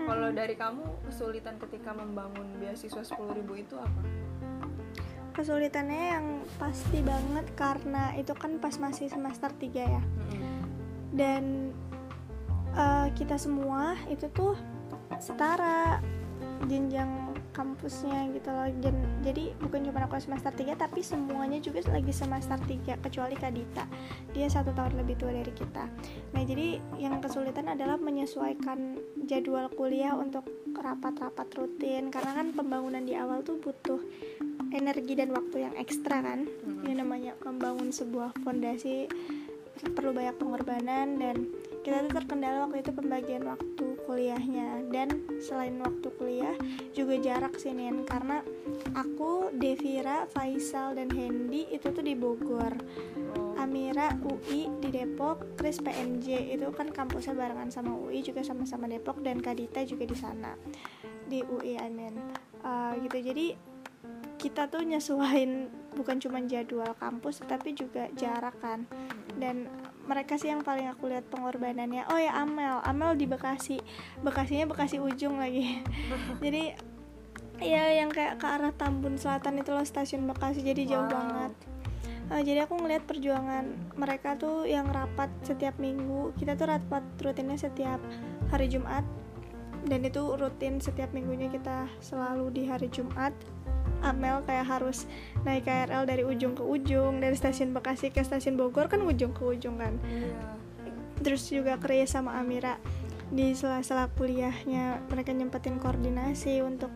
Kalau 0.00 0.32
dari 0.32 0.56
kamu 0.56 1.04
kesulitan 1.04 1.60
ketika 1.60 1.92
membangun 1.92 2.56
beasiswa 2.56 3.04
10.000 3.04 3.44
itu 3.52 3.76
apa? 3.76 4.00
Kesulitannya 5.36 6.04
yang 6.16 6.26
pasti 6.56 7.04
banget 7.04 7.44
karena 7.52 8.16
itu 8.16 8.32
kan 8.32 8.56
pas 8.56 8.80
masih 8.80 9.12
semester 9.12 9.52
3 9.52 9.76
ya. 9.76 10.02
Dan 11.12 11.76
eh, 12.72 13.08
kita 13.12 13.36
semua 13.36 13.92
itu 14.08 14.24
tuh 14.32 14.56
setara 15.20 16.00
jenjang 16.64 17.25
kampusnya 17.56 18.28
gitu 18.36 18.52
loh. 18.52 18.68
Jen- 18.84 19.24
jadi 19.24 19.56
bukan 19.56 19.88
cuma 19.88 20.04
aku 20.04 20.20
semester 20.20 20.52
3 20.52 20.76
tapi 20.76 21.00
semuanya 21.00 21.56
juga 21.64 21.80
lagi 21.88 22.12
semester 22.12 22.60
3 22.60 23.00
kecuali 23.00 23.32
Kadita. 23.32 23.88
Dia 24.36 24.52
satu 24.52 24.76
tahun 24.76 25.00
lebih 25.00 25.16
tua 25.16 25.32
dari 25.32 25.52
kita. 25.56 25.88
Nah, 26.36 26.42
jadi 26.44 26.76
yang 27.00 27.24
kesulitan 27.24 27.72
adalah 27.72 27.96
menyesuaikan 27.96 29.00
jadwal 29.24 29.72
kuliah 29.72 30.12
untuk 30.12 30.44
rapat-rapat 30.76 31.48
rutin 31.56 32.12
karena 32.12 32.36
kan 32.36 32.52
pembangunan 32.52 33.00
di 33.00 33.16
awal 33.16 33.40
tuh 33.40 33.56
butuh 33.56 33.98
energi 34.76 35.16
dan 35.16 35.32
waktu 35.32 35.64
yang 35.64 35.74
ekstra 35.80 36.20
kan. 36.20 36.44
Ini 36.84 37.00
namanya 37.00 37.32
membangun 37.40 37.88
sebuah 37.88 38.36
fondasi 38.44 39.08
perlu 39.92 40.16
banyak 40.16 40.36
pengorbanan 40.40 41.20
dan 41.20 41.52
kita 41.84 42.02
tuh 42.08 42.18
terkendala 42.18 42.66
waktu 42.66 42.82
itu 42.82 42.90
pembagian 42.90 43.42
waktu 43.46 43.86
kuliahnya. 44.08 44.88
Dan 44.90 45.26
selain 45.38 45.76
waktu 45.78 46.08
kuliah 46.16 46.56
juga 46.96 47.14
jarak 47.20 47.60
sih 47.60 47.76
Nin 47.76 48.02
karena 48.08 48.40
aku 48.96 49.52
Devira, 49.54 50.24
Faisal 50.32 50.96
dan 50.96 51.12
Hendy 51.12 51.68
itu 51.70 51.92
tuh 51.92 52.02
di 52.02 52.16
Bogor. 52.16 52.74
Oh, 53.36 53.54
Amira 53.60 54.16
UI 54.24 54.72
di 54.80 54.88
Depok, 54.88 55.58
Chris 55.60 55.78
PMJ 55.78 56.56
itu 56.56 56.66
kan 56.72 56.88
kampusnya 56.90 57.36
barengan 57.36 57.68
sama 57.68 57.92
UI 57.92 58.24
juga 58.24 58.40
sama-sama 58.40 58.88
Depok 58.88 59.20
dan 59.20 59.38
Kadita 59.38 59.84
juga 59.84 60.08
di 60.08 60.16
sana. 60.16 60.56
Di 61.28 61.44
UI 61.44 61.76
I 61.76 61.90
mean. 61.92 62.16
Uh, 62.66 62.98
gitu. 63.04 63.20
Jadi 63.20 63.76
kita 64.36 64.68
tuh 64.68 64.84
nyesuain 64.84 65.70
bukan 65.96 66.20
cuma 66.20 66.44
jadwal 66.44 66.92
kampus 67.00 67.40
tapi 67.48 67.72
juga 67.72 68.12
jarak 68.12 68.54
kan 68.60 68.84
dan 69.36 69.68
mereka 70.06 70.38
sih 70.38 70.48
yang 70.48 70.62
paling 70.62 70.86
aku 70.86 71.10
lihat 71.10 71.26
pengorbanannya. 71.28 72.06
Oh 72.08 72.18
ya 72.18 72.38
Amel. 72.38 72.78
Amel 72.86 73.18
di 73.18 73.26
Bekasi. 73.26 73.82
Bekasinya 74.22 74.70
Bekasi 74.70 75.02
ujung 75.02 75.42
lagi. 75.42 75.82
Jadi 76.44 76.72
ya 77.58 77.90
yang 77.90 78.12
kayak 78.12 78.38
ke 78.38 78.46
arah 78.46 78.70
Tambun 78.70 79.18
Selatan 79.18 79.58
itu 79.60 79.74
loh 79.74 79.82
stasiun 79.82 80.24
Bekasi. 80.30 80.62
Jadi 80.62 80.86
jauh 80.86 81.06
Wow. 81.10 81.14
banget. 81.14 81.52
Uh, 82.26 82.42
jadi 82.42 82.66
aku 82.66 82.74
ngeliat 82.82 83.06
perjuangan 83.06 83.94
mereka 83.94 84.34
tuh 84.34 84.66
yang 84.66 84.90
rapat 84.90 85.30
setiap 85.46 85.78
minggu. 85.78 86.34
Kita 86.34 86.58
tuh 86.58 86.66
rapat 86.66 87.06
rutinnya 87.22 87.54
setiap 87.54 88.02
hari 88.50 88.66
Jumat. 88.66 89.06
Dan 89.86 90.02
itu 90.02 90.34
rutin 90.34 90.82
setiap 90.82 91.14
minggunya 91.14 91.46
kita 91.46 91.86
selalu 92.02 92.50
di 92.50 92.66
hari 92.66 92.90
Jumat 92.90 93.30
Amel 94.02 94.42
kayak 94.44 94.66
harus 94.66 95.08
naik 95.44 95.64
KRL 95.64 96.04
dari 96.04 96.22
ujung 96.26 96.52
ke 96.52 96.64
ujung 96.64 97.20
dari 97.22 97.36
stasiun 97.36 97.72
Bekasi 97.72 98.12
ke 98.12 98.20
stasiun 98.20 98.58
Bogor 98.58 98.90
kan 98.90 99.00
ujung 99.04 99.32
ke 99.32 99.42
ujung 99.44 99.80
kan. 99.80 99.96
Iya. 100.04 100.34
terus 101.16 101.48
juga 101.48 101.80
Chris 101.80 102.12
sama 102.12 102.36
Amira 102.36 102.76
di 103.32 103.56
sela-sela 103.56 104.12
kuliahnya 104.12 105.00
mereka 105.08 105.32
nyempetin 105.32 105.80
koordinasi 105.80 106.60
untuk 106.60 106.92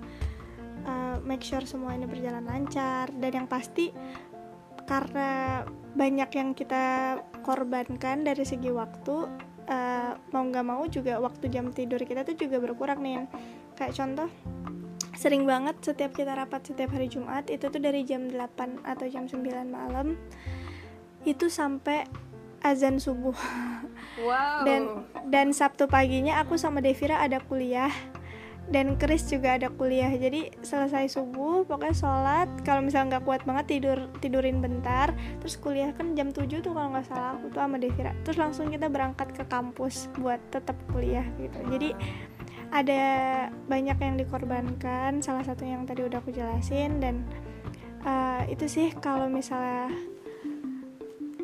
uh, 0.84 1.16
make 1.24 1.42
sure 1.42 1.64
semua 1.64 1.96
ini 1.96 2.04
berjalan 2.04 2.44
lancar. 2.44 3.10
Dan 3.16 3.30
yang 3.32 3.48
pasti 3.48 3.90
karena 4.84 5.62
banyak 5.94 6.30
yang 6.34 6.50
kita 6.54 7.18
korbankan 7.42 8.22
dari 8.22 8.44
segi 8.46 8.70
waktu 8.70 9.26
uh, 9.70 10.12
mau 10.34 10.42
nggak 10.46 10.66
mau 10.66 10.82
juga 10.86 11.18
waktu 11.22 11.50
jam 11.50 11.70
tidur 11.70 12.02
kita 12.02 12.26
tuh 12.26 12.34
juga 12.38 12.58
berkurang 12.58 13.02
nih 13.02 13.26
kayak 13.78 13.94
contoh 13.94 14.28
sering 15.20 15.44
banget 15.44 15.76
setiap 15.84 16.16
kita 16.16 16.32
rapat 16.32 16.64
setiap 16.64 16.96
hari 16.96 17.12
Jumat 17.12 17.44
itu 17.52 17.68
tuh 17.68 17.76
dari 17.76 18.08
jam 18.08 18.32
8 18.32 18.88
atau 18.88 19.04
jam 19.04 19.28
9 19.28 19.44
malam 19.68 20.16
itu 21.28 21.52
sampai 21.52 22.08
azan 22.64 22.96
subuh. 22.96 23.36
Wow. 24.20 24.68
Dan 24.68 24.82
dan 25.32 25.48
Sabtu 25.56 25.88
paginya 25.88 26.44
aku 26.44 26.60
sama 26.60 26.84
Devira 26.84 27.24
ada 27.24 27.40
kuliah 27.40 27.88
dan 28.68 29.00
Chris 29.00 29.24
juga 29.24 29.56
ada 29.56 29.72
kuliah. 29.72 30.12
Jadi 30.12 30.52
selesai 30.60 31.08
subuh 31.08 31.64
pokoknya 31.64 31.96
sholat 31.96 32.48
kalau 32.66 32.84
misalnya 32.84 33.16
nggak 33.16 33.24
kuat 33.24 33.42
banget 33.48 33.78
tidur 33.78 33.98
tidurin 34.20 34.60
bentar. 34.60 35.14
Terus 35.40 35.56
kuliah 35.56 35.94
kan 35.96 36.12
jam 36.12 36.32
7 36.36 36.48
tuh 36.60 36.72
kalau 36.74 36.92
nggak 36.92 37.06
salah 37.08 37.38
aku 37.38 37.48
tuh 37.48 37.60
sama 37.64 37.76
Devira. 37.80 38.12
Terus 38.26 38.36
langsung 38.36 38.68
kita 38.68 38.92
berangkat 38.92 39.32
ke 39.32 39.44
kampus 39.48 40.10
buat 40.20 40.40
tetap 40.52 40.76
kuliah 40.92 41.24
gitu. 41.40 41.58
Jadi 41.70 41.96
ada 42.70 43.02
banyak 43.66 43.98
yang 43.98 44.14
dikorbankan 44.18 45.18
salah 45.20 45.42
satu 45.42 45.66
yang 45.66 45.84
tadi 45.86 46.06
udah 46.06 46.22
aku 46.22 46.30
jelasin 46.30 47.02
dan 47.02 47.26
uh, 48.06 48.46
itu 48.46 48.66
sih 48.70 48.88
kalau 48.98 49.26
misalnya 49.26 49.90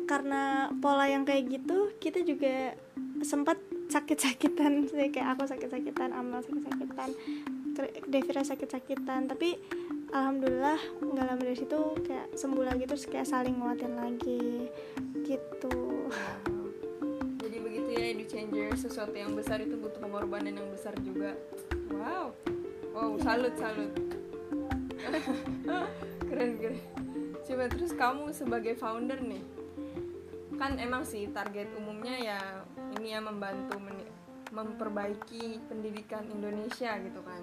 karena 0.07 0.71
pola 0.79 1.11
yang 1.11 1.27
kayak 1.27 1.51
gitu 1.51 1.91
kita 1.99 2.23
juga 2.23 2.79
sempat 3.21 3.59
sakit-sakitan 3.91 4.83
sih 4.89 5.11
kayak 5.11 5.35
aku 5.35 5.47
sakit-sakitan 5.47 6.15
Amal 6.15 6.43
sakit-sakitan 6.43 7.11
Devira 8.07 8.41
sakit-sakitan 8.41 9.29
tapi 9.29 9.59
alhamdulillah 10.15 10.79
nggak 11.03 11.25
lama 11.27 11.41
dari 11.43 11.57
situ 11.59 11.79
kayak 12.07 12.33
sembuh 12.33 12.65
lagi 12.65 12.83
terus 12.89 13.05
kayak 13.05 13.27
saling 13.27 13.59
nguatin 13.59 13.93
lagi 13.93 14.71
gitu. 15.27 16.09
Jadi 17.37 17.57
begitu 17.59 17.89
ya 17.93 18.05
edu 18.15 18.25
changer 18.25 18.71
sesuatu 18.73 19.13
yang 19.13 19.35
besar 19.35 19.61
itu 19.61 19.75
butuh 19.97 20.13
pengorbanan 20.13 20.53
yang 20.61 20.69
besar 20.69 20.93
juga. 21.01 21.33
Wow. 21.89 22.29
Wow 22.93 23.17
salut 23.17 23.57
salut. 23.57 23.89
Keren 26.29 26.51
keren. 26.61 26.77
Coba 27.41 27.65
terus 27.65 27.97
kamu 27.97 28.29
sebagai 28.29 28.77
founder 28.77 29.17
nih 29.25 29.41
kan 30.57 30.73
emang 30.81 31.05
sih 31.05 31.29
target 31.29 31.69
umumnya 31.77 32.17
ya 32.17 32.39
ini 32.97 33.13
ya 33.13 33.21
membantu 33.21 33.77
memperbaiki 34.49 35.61
pendidikan 35.69 36.25
Indonesia 36.29 36.97
gitu 36.97 37.21
kan. 37.25 37.41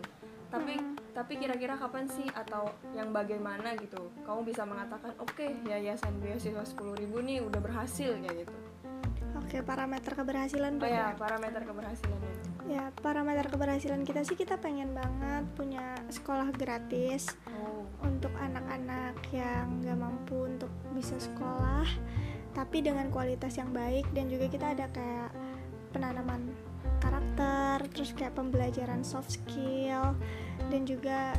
Tapi 0.51 0.79
tapi 1.15 1.33
kira-kira 1.39 1.79
kapan 1.79 2.07
sih 2.11 2.27
atau 2.31 2.71
yang 2.95 3.11
bagaimana 3.11 3.75
gitu? 3.79 4.11
Kamu 4.27 4.47
bisa 4.47 4.63
mengatakan 4.67 5.15
oke 5.19 5.31
okay, 5.31 5.55
yayasan 5.67 6.19
beasiswa 6.23 6.63
sepuluh 6.67 6.95
ribu 6.99 7.19
nih 7.19 7.43
udah 7.43 7.59
berhasil 7.63 8.15
ya 8.19 8.31
gitu. 8.35 8.55
Oke 9.39 9.63
parameter 9.63 10.15
keberhasilan 10.15 10.79
oh 10.79 10.91
ya 10.91 11.15
parameter 11.15 11.63
keberhasilannya 11.63 12.31
ya 12.31 12.34
parameter 13.05 13.45
keberhasilan 13.53 14.09
kita 14.09 14.25
sih 14.25 14.33
kita 14.33 14.57
pengen 14.57 14.97
banget 14.97 15.45
punya 15.53 15.93
sekolah 16.09 16.49
gratis 16.57 17.37
oh. 17.53 17.85
untuk 18.01 18.33
anak-anak 18.41 19.21
yang 19.29 19.85
nggak 19.85 19.99
mampu 20.01 20.49
untuk 20.49 20.73
bisa 20.97 21.21
sekolah 21.21 21.85
tapi 22.57 22.81
dengan 22.81 23.13
kualitas 23.13 23.61
yang 23.61 23.69
baik 23.77 24.09
dan 24.17 24.33
juga 24.33 24.49
kita 24.49 24.73
ada 24.73 24.89
kayak 24.89 25.31
penanaman 25.93 26.49
karakter 27.05 27.85
terus 27.93 28.17
kayak 28.17 28.33
pembelajaran 28.33 29.05
soft 29.05 29.37
skill 29.37 30.17
dan 30.73 30.89
juga 30.89 31.37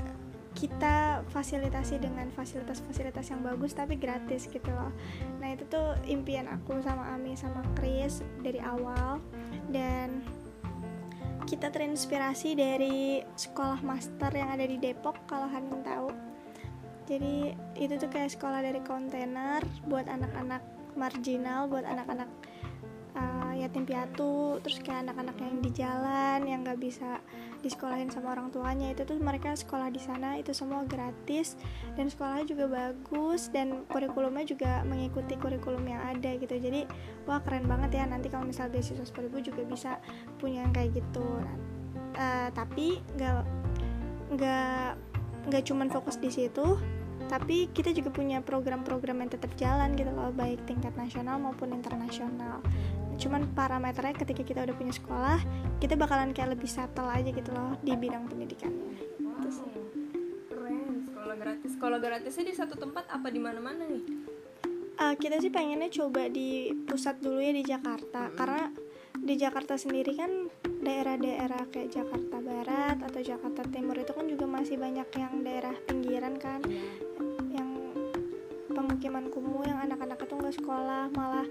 kita 0.55 1.25
fasilitasi 1.36 2.00
dengan 2.00 2.32
fasilitas-fasilitas 2.32 3.27
yang 3.27 3.44
bagus 3.44 3.75
tapi 3.75 3.98
gratis 3.98 4.48
gitu 4.48 4.70
loh 4.70 4.94
nah 5.41 5.50
itu 5.50 5.65
tuh 5.67 5.98
impian 6.05 6.46
aku 6.48 6.77
sama 6.86 7.17
Ami 7.17 7.34
sama 7.34 7.65
Chris 7.75 8.22
dari 8.46 8.62
awal 8.62 9.20
dan 9.74 10.24
kita 11.45 11.69
terinspirasi 11.69 12.57
dari 12.57 13.21
sekolah 13.37 13.85
master 13.85 14.33
yang 14.33 14.49
ada 14.53 14.65
di 14.65 14.81
Depok 14.81 15.15
kalau 15.29 15.45
Hanin 15.45 15.85
tahu. 15.85 16.09
Jadi 17.05 17.53
itu 17.77 17.93
tuh 18.01 18.09
kayak 18.09 18.33
sekolah 18.33 18.65
dari 18.65 18.81
kontainer 18.81 19.61
buat 19.85 20.09
anak-anak 20.09 20.75
marginal 20.95 21.67
buat 21.67 21.83
anak-anak 21.85 22.29
yatim 23.62 23.88
piatu 23.88 24.59
terus 24.59 24.81
kayak 24.83 25.07
anak-anak 25.07 25.38
yang 25.39 25.55
di 25.63 25.71
jalan 25.71 26.39
yang 26.43 26.59
nggak 26.65 26.79
bisa 26.79 27.24
disekolahin 27.65 28.13
sama 28.13 28.38
orang 28.38 28.53
tuanya 28.53 28.93
itu 28.93 29.01
tuh 29.07 29.17
mereka 29.17 29.57
sekolah 29.57 29.89
di 29.89 29.97
sana 29.97 30.38
itu 30.38 30.53
semua 30.53 30.85
gratis 30.85 31.57
dan 31.97 32.12
sekolahnya 32.12 32.45
juga 32.45 32.65
bagus 32.69 33.49
dan 33.49 33.88
kurikulumnya 33.89 34.45
juga 34.45 34.86
mengikuti 34.86 35.34
kurikulum 35.34 35.82
yang 35.89 36.01
ada 36.06 36.38
gitu. 36.38 36.53
Jadi 36.53 36.86
wah 37.25 37.41
keren 37.41 37.65
banget 37.65 37.97
ya 37.97 38.06
nanti 38.06 38.30
kalau 38.30 38.45
misal 38.45 38.69
beasiswa 38.69 39.01
sepuluh 39.01 39.34
juga 39.41 39.65
bisa 39.65 39.97
punya 40.38 40.62
yang 40.62 40.73
kayak 40.75 41.01
gitu. 41.01 41.41
Uh, 42.15 42.47
tapi 42.53 43.01
nggak 43.17 43.43
nggak 44.38 44.89
nggak 45.49 45.63
cuman 45.65 45.88
fokus 45.89 46.17
di 46.17 46.30
situ 46.30 46.77
tapi 47.25 47.65
kita 47.73 47.89
juga 47.89 48.13
punya 48.13 48.38
program-program 48.41 49.25
yang 49.25 49.32
tetap 49.34 49.49
jalan 49.58 49.97
gitu 49.97 50.13
loh 50.13 50.30
baik 50.30 50.62
tingkat 50.69 50.93
nasional 50.93 51.41
maupun 51.41 51.73
internasional 51.73 52.62
cuman 53.15 53.47
parameternya 53.56 54.15
ketika 54.15 54.43
kita 54.43 54.60
udah 54.67 54.75
punya 54.75 54.93
sekolah 54.93 55.39
kita 55.80 55.95
bakalan 55.95 56.36
kayak 56.36 56.56
lebih 56.56 56.67
settle 56.67 57.08
aja 57.08 57.32
gitu 57.32 57.49
loh 57.51 57.80
di 57.80 57.95
bidang 57.95 58.28
pendidikannya 58.28 58.95
wow. 59.23 59.39
keren 60.51 61.06
sekolah 61.10 61.36
gratis. 61.36 61.69
Sekolah 61.75 61.99
gratisnya 61.99 62.45
di 62.45 62.56
satu 62.56 62.75
tempat 62.78 63.06
apa 63.12 63.28
di 63.34 63.39
mana-mana 63.41 63.84
nih? 63.89 64.06
Uh, 64.95 65.12
kita 65.19 65.43
sih 65.43 65.51
pengennya 65.51 65.91
coba 65.91 66.32
di 66.32 66.71
pusat 66.88 67.19
dulu 67.19 67.43
ya 67.43 67.51
di 67.51 67.65
Jakarta. 67.67 68.32
Hmm. 68.32 68.36
karena 68.39 68.63
di 69.25 69.36
Jakarta 69.36 69.73
sendiri 69.75 70.13
kan 70.15 70.32
daerah-daerah 70.63 71.67
kayak 71.73 71.91
Jakarta 71.91 72.38
Barat 72.39 72.97
atau 73.01 73.19
Jakarta 73.19 73.65
Timur 73.67 73.97
itu 73.97 74.12
kan 74.13 74.30
juga 74.30 74.45
masih 74.45 74.78
banyak 74.78 75.08
yang 75.17 75.34
daerah 75.43 75.75
pinggiran 75.89 76.38
kan. 76.38 76.62
Yeah 76.63 77.15
pemukiman 78.75 79.32
kumuh 79.32 79.63
yang 79.63 79.80
anak-anak 79.88 80.19
itu 80.19 80.35
nggak 80.45 80.62
sekolah 80.62 81.10
malah 81.17 81.47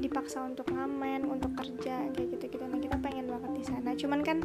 dipaksa 0.00 0.40
untuk 0.40 0.72
ngamen 0.72 1.28
untuk 1.28 1.52
kerja 1.52 2.08
kayak 2.16 2.32
gitu 2.32 2.48
gitu 2.48 2.64
nah 2.64 2.80
kita 2.80 2.96
pengen 2.96 3.28
banget 3.28 3.52
di 3.52 3.64
sana. 3.68 3.92
Cuman 3.92 4.24
kan 4.24 4.40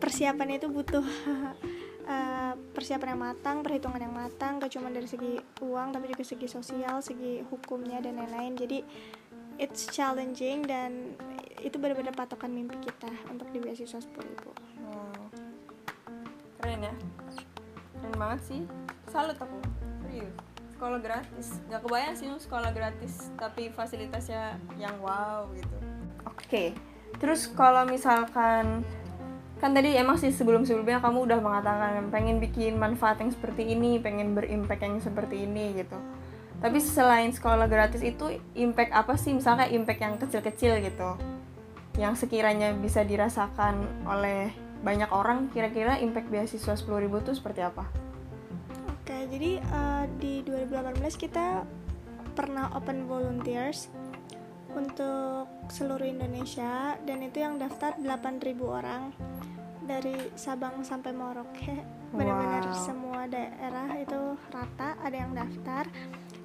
persiapan 0.00 0.56
itu 0.56 0.72
butuh 0.72 1.04
uh, 2.08 2.52
persiapan 2.76 3.12
yang 3.12 3.20
matang 3.20 3.56
perhitungan 3.60 4.00
yang 4.00 4.16
matang 4.16 4.56
gak 4.56 4.72
cuma 4.72 4.88
dari 4.88 5.04
segi 5.04 5.36
uang 5.60 5.92
tapi 5.92 6.08
juga 6.08 6.24
segi 6.24 6.48
sosial 6.48 7.04
segi 7.04 7.44
hukumnya 7.52 8.00
dan 8.00 8.16
lain-lain. 8.16 8.56
Jadi 8.56 8.78
it's 9.60 9.84
challenging 9.92 10.64
dan 10.64 11.12
itu 11.60 11.76
benar-benar 11.76 12.16
patokan 12.16 12.48
mimpi 12.48 12.80
kita 12.80 13.12
untuk 13.28 13.52
di 13.52 13.60
beasiswa 13.60 14.00
sepuluh 14.00 14.24
ribu. 14.24 14.50
Wow. 14.88 15.28
keren 16.64 16.80
ya? 16.80 16.94
Keren 18.00 18.16
banget 18.16 18.40
sih. 18.48 18.60
Salut 19.12 19.36
aku. 19.36 19.60
Serius 20.08 20.53
sekolah 20.84 21.00
gratis 21.00 21.48
nggak 21.72 21.80
kebayang 21.80 22.12
sih 22.12 22.28
sekolah 22.28 22.70
gratis 22.76 23.32
tapi 23.40 23.72
fasilitasnya 23.72 24.60
yang 24.76 24.92
wow 25.00 25.48
gitu 25.56 25.76
oke 26.28 26.44
okay. 26.44 26.76
terus 27.16 27.48
kalau 27.48 27.88
misalkan 27.88 28.84
kan 29.64 29.72
tadi 29.72 29.96
emang 29.96 30.20
sih 30.20 30.28
sebelum 30.28 30.68
sebelumnya 30.68 31.00
kamu 31.00 31.24
udah 31.24 31.40
mengatakan 31.40 32.12
pengen 32.12 32.36
bikin 32.36 32.76
manfaat 32.76 33.16
yang 33.24 33.32
seperti 33.32 33.72
ini 33.72 33.96
pengen 33.96 34.36
berimpact 34.36 34.84
yang 34.84 35.00
seperti 35.00 35.48
ini 35.48 35.72
gitu 35.72 35.96
tapi 36.60 36.76
selain 36.84 37.32
sekolah 37.32 37.64
gratis 37.64 38.04
itu 38.04 38.36
impact 38.52 38.92
apa 38.92 39.16
sih 39.16 39.32
misalnya 39.32 39.64
impact 39.72 40.00
yang 40.04 40.20
kecil-kecil 40.20 40.84
gitu 40.84 41.16
yang 41.96 42.12
sekiranya 42.12 42.76
bisa 42.76 43.00
dirasakan 43.08 44.04
oleh 44.04 44.52
banyak 44.84 45.08
orang 45.08 45.48
kira-kira 45.48 45.96
impact 45.96 46.28
beasiswa 46.28 46.76
10.000 46.76 47.08
itu 47.08 47.32
seperti 47.32 47.64
apa? 47.64 47.88
Oke, 49.04 49.28
jadi 49.36 49.60
uh, 49.68 50.08
di 50.16 50.40
2018 50.48 50.96
kita 51.20 51.60
pernah 52.32 52.72
open 52.72 53.04
volunteers 53.04 53.92
untuk 54.72 55.44
seluruh 55.68 56.08
Indonesia 56.08 56.96
dan 57.04 57.20
itu 57.20 57.44
yang 57.44 57.60
daftar 57.60 58.00
8.000 58.00 58.56
orang 58.64 59.12
dari 59.84 60.16
Sabang 60.40 60.80
sampai 60.88 61.12
Merauke. 61.12 61.84
Benar-benar 62.16 62.72
wow. 62.72 62.80
semua 62.80 63.20
daerah 63.28 63.92
itu 64.00 64.40
rata 64.48 64.96
ada 64.96 65.16
yang 65.20 65.36
daftar 65.36 65.84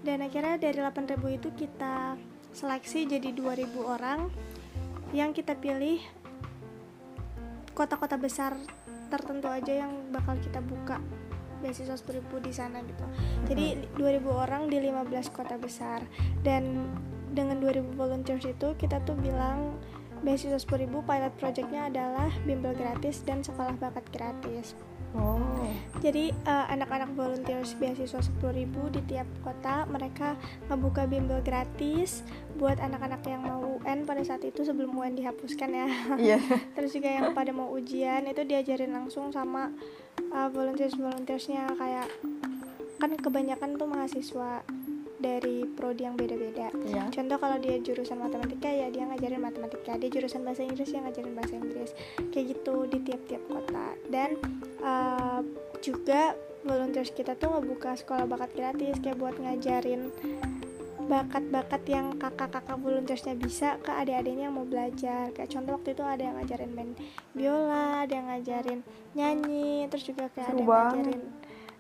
dan 0.03 0.19
akhirnya 0.19 0.59
dari 0.59 0.83
8.000 0.83 1.15
itu 1.39 1.49
kita 1.55 2.19
seleksi 2.51 3.07
jadi 3.07 3.39
2.000 3.39 3.71
orang 3.87 4.27
yang 5.15 5.31
kita 5.31 5.55
pilih 5.55 6.03
kota-kota 7.71 8.19
besar 8.19 8.59
tertentu 9.07 9.47
aja 9.47 9.87
yang 9.87 10.11
bakal 10.11 10.35
kita 10.43 10.59
buka 10.59 10.99
beasiswa 11.59 11.95
10.000 11.95 12.23
di 12.41 12.51
sana 12.51 12.79
gitu. 12.83 13.05
Jadi 13.47 13.87
2000 13.95 14.25
orang 14.29 14.67
di 14.67 14.77
15 14.81 15.35
kota 15.35 15.55
besar 15.59 16.03
dan 16.41 16.89
dengan 17.31 17.61
2000 17.61 17.93
volunteers 17.93 18.45
itu 18.47 18.73
kita 18.75 18.99
tuh 19.05 19.15
bilang 19.19 19.77
beasiswa 20.25 20.59
10.000 20.59 20.89
pilot 20.91 21.33
projectnya 21.39 21.87
adalah 21.87 22.27
bimbel 22.43 22.75
gratis 22.75 23.23
dan 23.23 23.39
sekolah 23.45 23.75
bakat 23.79 24.03
gratis. 24.11 24.75
Oh. 25.17 25.41
Jadi 26.05 26.29
uh, 26.45 26.69
anak-anak 26.69 27.17
volunteers 27.17 27.73
beasiswa 27.81 28.21
10.000 28.21 28.93
di 28.93 29.01
tiap 29.09 29.25
kota 29.41 29.89
mereka 29.89 30.37
membuka 30.69 31.09
bimbel 31.09 31.41
gratis 31.41 32.21
buat 32.61 32.77
anak-anak 32.77 33.25
yang 33.25 33.41
mau 33.41 33.81
UN 33.81 34.05
pada 34.05 34.21
saat 34.21 34.45
itu 34.45 34.61
sebelum 34.61 34.93
UN 34.93 35.17
dihapuskan 35.17 35.69
ya. 35.73 35.87
Yeah. 36.21 36.43
Terus 36.77 36.93
juga 36.93 37.09
yang 37.09 37.33
pada 37.33 37.49
mau 37.49 37.73
ujian 37.73 38.29
itu 38.29 38.45
diajarin 38.45 38.93
langsung 38.93 39.33
sama 39.33 39.73
uh, 40.31 40.49
volunteers 40.51 40.95
volunteersnya 40.95 41.69
kayak 41.75 42.07
kan 42.99 43.11
kebanyakan 43.15 43.79
tuh 43.79 43.87
mahasiswa 43.87 44.63
dari 45.19 45.67
prodi 45.67 46.07
yang 46.07 46.15
beda-beda. 46.15 46.71
Iya. 46.87 47.11
Contoh 47.11 47.37
kalau 47.43 47.59
dia 47.59 47.75
jurusan 47.83 48.23
matematika 48.23 48.71
ya 48.71 48.87
dia 48.87 49.03
ngajarin 49.03 49.43
matematika, 49.43 49.99
dia 49.99 50.07
jurusan 50.07 50.47
bahasa 50.47 50.63
Inggris 50.63 50.95
ya 50.95 51.03
ngajarin 51.03 51.33
bahasa 51.35 51.53
Inggris. 51.59 51.91
Kayak 52.31 52.45
gitu 52.55 52.75
di 52.87 52.97
tiap-tiap 53.03 53.43
kota. 53.51 53.87
Dan 54.07 54.39
uh, 54.79 55.43
juga 55.83 56.39
volunteers 56.63 57.11
kita 57.11 57.35
tuh 57.35 57.55
ngebuka 57.55 57.95
sekolah 57.99 58.27
bakat 58.27 58.51
gratis 58.55 58.95
kayak 58.99 59.19
buat 59.19 59.35
ngajarin 59.39 60.11
bakat-bakat 61.09 61.81
yang 61.85 62.13
kakak-kakak 62.15 62.77
volunteersnya 62.77 63.33
bisa 63.33 63.81
ke 63.81 63.89
adik-adiknya 63.89 64.45
yang 64.45 64.55
mau 64.55 64.63
belajar 64.63 65.33
kayak 65.33 65.49
contoh 65.49 65.73
waktu 65.75 65.89
itu 65.91 66.03
ada 66.05 66.21
yang 66.21 66.35
ngajarin 66.37 66.71
main 66.71 66.91
biola 67.33 68.05
ada 68.05 68.13
yang 68.13 68.27
ngajarin 68.29 68.79
nyanyi 69.11 69.89
terus 69.89 70.05
juga 70.05 70.29
kayak 70.29 70.45
ada 70.45 70.53
Seru 70.53 70.59
yang 70.59 70.69
banget. 70.69 70.93
ngajarin 70.93 71.21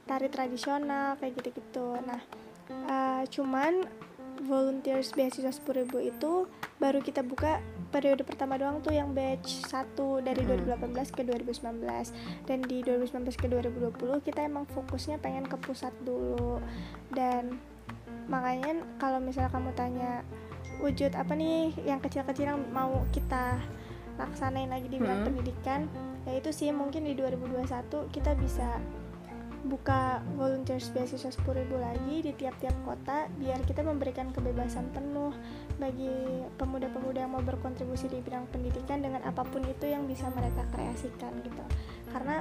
tari 0.03 0.27
tradisional 0.27 1.07
kayak 1.15 1.33
gitu-gitu 1.37 1.87
nah 2.01 2.21
eh, 2.67 3.23
cuman 3.29 3.85
volunteers 4.39 5.11
beasiswa 5.11 5.51
10.000 5.51 5.83
itu 6.01 6.47
baru 6.77 6.97
kita 6.97 7.19
buka 7.21 7.59
periode 7.89 8.23
pertama 8.23 8.55
doang 8.55 8.79
tuh 8.79 8.95
yang 8.95 9.11
batch 9.11 9.67
1 9.67 9.93
dari 10.21 10.41
Hmm. 10.41 10.63
2018 10.63 11.11
ke 11.11 11.21
2019 11.21 12.15
dan 12.47 12.59
di 12.63 12.79
2019 12.79 13.35
ke 13.35 13.45
2020 13.45 13.99
kita 14.23 14.39
emang 14.41 14.63
fokusnya 14.65 15.19
pengen 15.19 15.43
ke 15.43 15.59
pusat 15.59 15.91
dulu 16.01 16.63
dan 17.11 17.59
makanya 18.29 18.85
kalau 19.01 19.17
misalnya 19.17 19.49
kamu 19.49 19.71
tanya 19.73 20.11
wujud 20.79 21.11
apa 21.11 21.33
nih 21.35 21.75
yang 21.83 21.99
kecil-kecil 21.99 22.55
yang 22.55 22.61
mau 22.71 23.03
kita 23.11 23.59
laksanain 24.19 24.69
lagi 24.71 24.87
di 24.87 24.99
bidang 24.99 25.23
Hmm. 25.23 25.27
pendidikan 25.31 25.81
ya 26.27 26.37
itu 26.37 26.51
sih 26.51 26.69
mungkin 26.69 27.07
di 27.07 27.15
2021 27.15 28.11
kita 28.11 28.35
bisa 28.35 28.79
buka 29.59 30.23
volunteers 30.39 30.87
beasiswa 30.95 31.35
10.000 31.35 31.67
lagi 31.75 32.15
di 32.23 32.31
tiap-tiap 32.31 32.71
kota 32.87 33.27
biar 33.35 33.59
kita 33.67 33.83
memberikan 33.83 34.31
kebebasan 34.31 34.87
penuh 34.95 35.35
bagi 35.75 36.11
pemuda-pemuda 36.55 37.27
yang 37.27 37.35
mau 37.35 37.43
berkontribusi 37.43 38.07
di 38.07 38.23
bidang 38.23 38.47
pendidikan 38.55 39.03
dengan 39.03 39.19
apa 39.27 39.43
pun 39.43 39.59
itu 39.67 39.83
yang 39.83 40.07
bisa 40.07 40.31
mereka 40.31 40.63
kreasikan 40.71 41.35
gitu 41.43 41.63
karena 42.15 42.39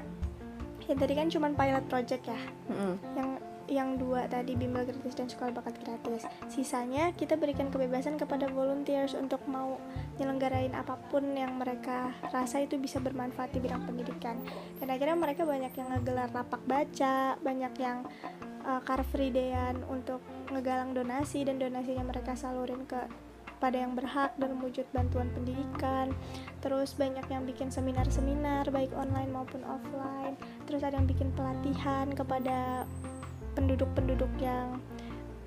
ya 0.86 0.94
tadi 0.94 1.14
kan 1.18 1.26
cuma 1.26 1.50
pilot 1.50 1.84
project 1.90 2.22
ya 2.22 2.40
Mm-mm. 2.70 2.94
yang 3.18 3.28
yang 3.68 4.00
dua 4.00 4.26
tadi 4.26 4.56
bimbel 4.56 4.88
gratis 4.88 5.14
dan 5.14 5.28
sekolah 5.28 5.52
bakat 5.52 5.76
gratis. 5.84 6.24
Sisanya 6.48 7.12
kita 7.14 7.36
berikan 7.36 7.68
kebebasan 7.68 8.16
kepada 8.16 8.48
volunteers 8.48 9.12
untuk 9.12 9.44
mau 9.46 9.76
nyelenggarain 10.16 10.72
apa 10.72 10.96
pun 11.12 11.36
yang 11.36 11.60
mereka 11.60 12.12
rasa 12.32 12.64
itu 12.64 12.80
bisa 12.80 12.98
bermanfaat 12.98 13.52
di 13.52 13.60
bidang 13.60 13.84
pendidikan. 13.84 14.40
Dan 14.80 14.88
akhirnya 14.88 15.16
mereka 15.16 15.44
banyak 15.44 15.72
yang 15.76 15.88
ngegelar 15.92 16.32
lapak 16.32 16.60
baca 16.64 17.36
banyak 17.38 17.72
yang 17.78 18.08
uh, 18.64 18.80
car 18.82 19.04
free 19.12 19.30
dayan 19.30 19.84
untuk 19.86 20.24
ngegalang 20.48 20.96
donasi 20.96 21.44
dan 21.44 21.60
donasinya 21.60 22.08
mereka 22.08 22.32
salurin 22.34 22.88
ke 22.88 22.98
pada 23.58 23.74
yang 23.74 23.98
berhak 23.98 24.30
dan 24.38 24.54
wujud 24.62 24.86
bantuan 24.94 25.28
pendidikan. 25.34 26.14
Terus 26.62 26.94
banyak 26.94 27.26
yang 27.26 27.42
bikin 27.44 27.68
seminar-seminar 27.74 28.70
baik 28.70 28.94
online 28.94 29.34
maupun 29.34 29.66
offline. 29.66 30.38
Terus 30.70 30.86
ada 30.86 30.94
yang 30.94 31.10
bikin 31.10 31.34
pelatihan 31.34 32.06
kepada 32.14 32.86
penduduk-penduduk 33.58 34.30
yang 34.38 34.78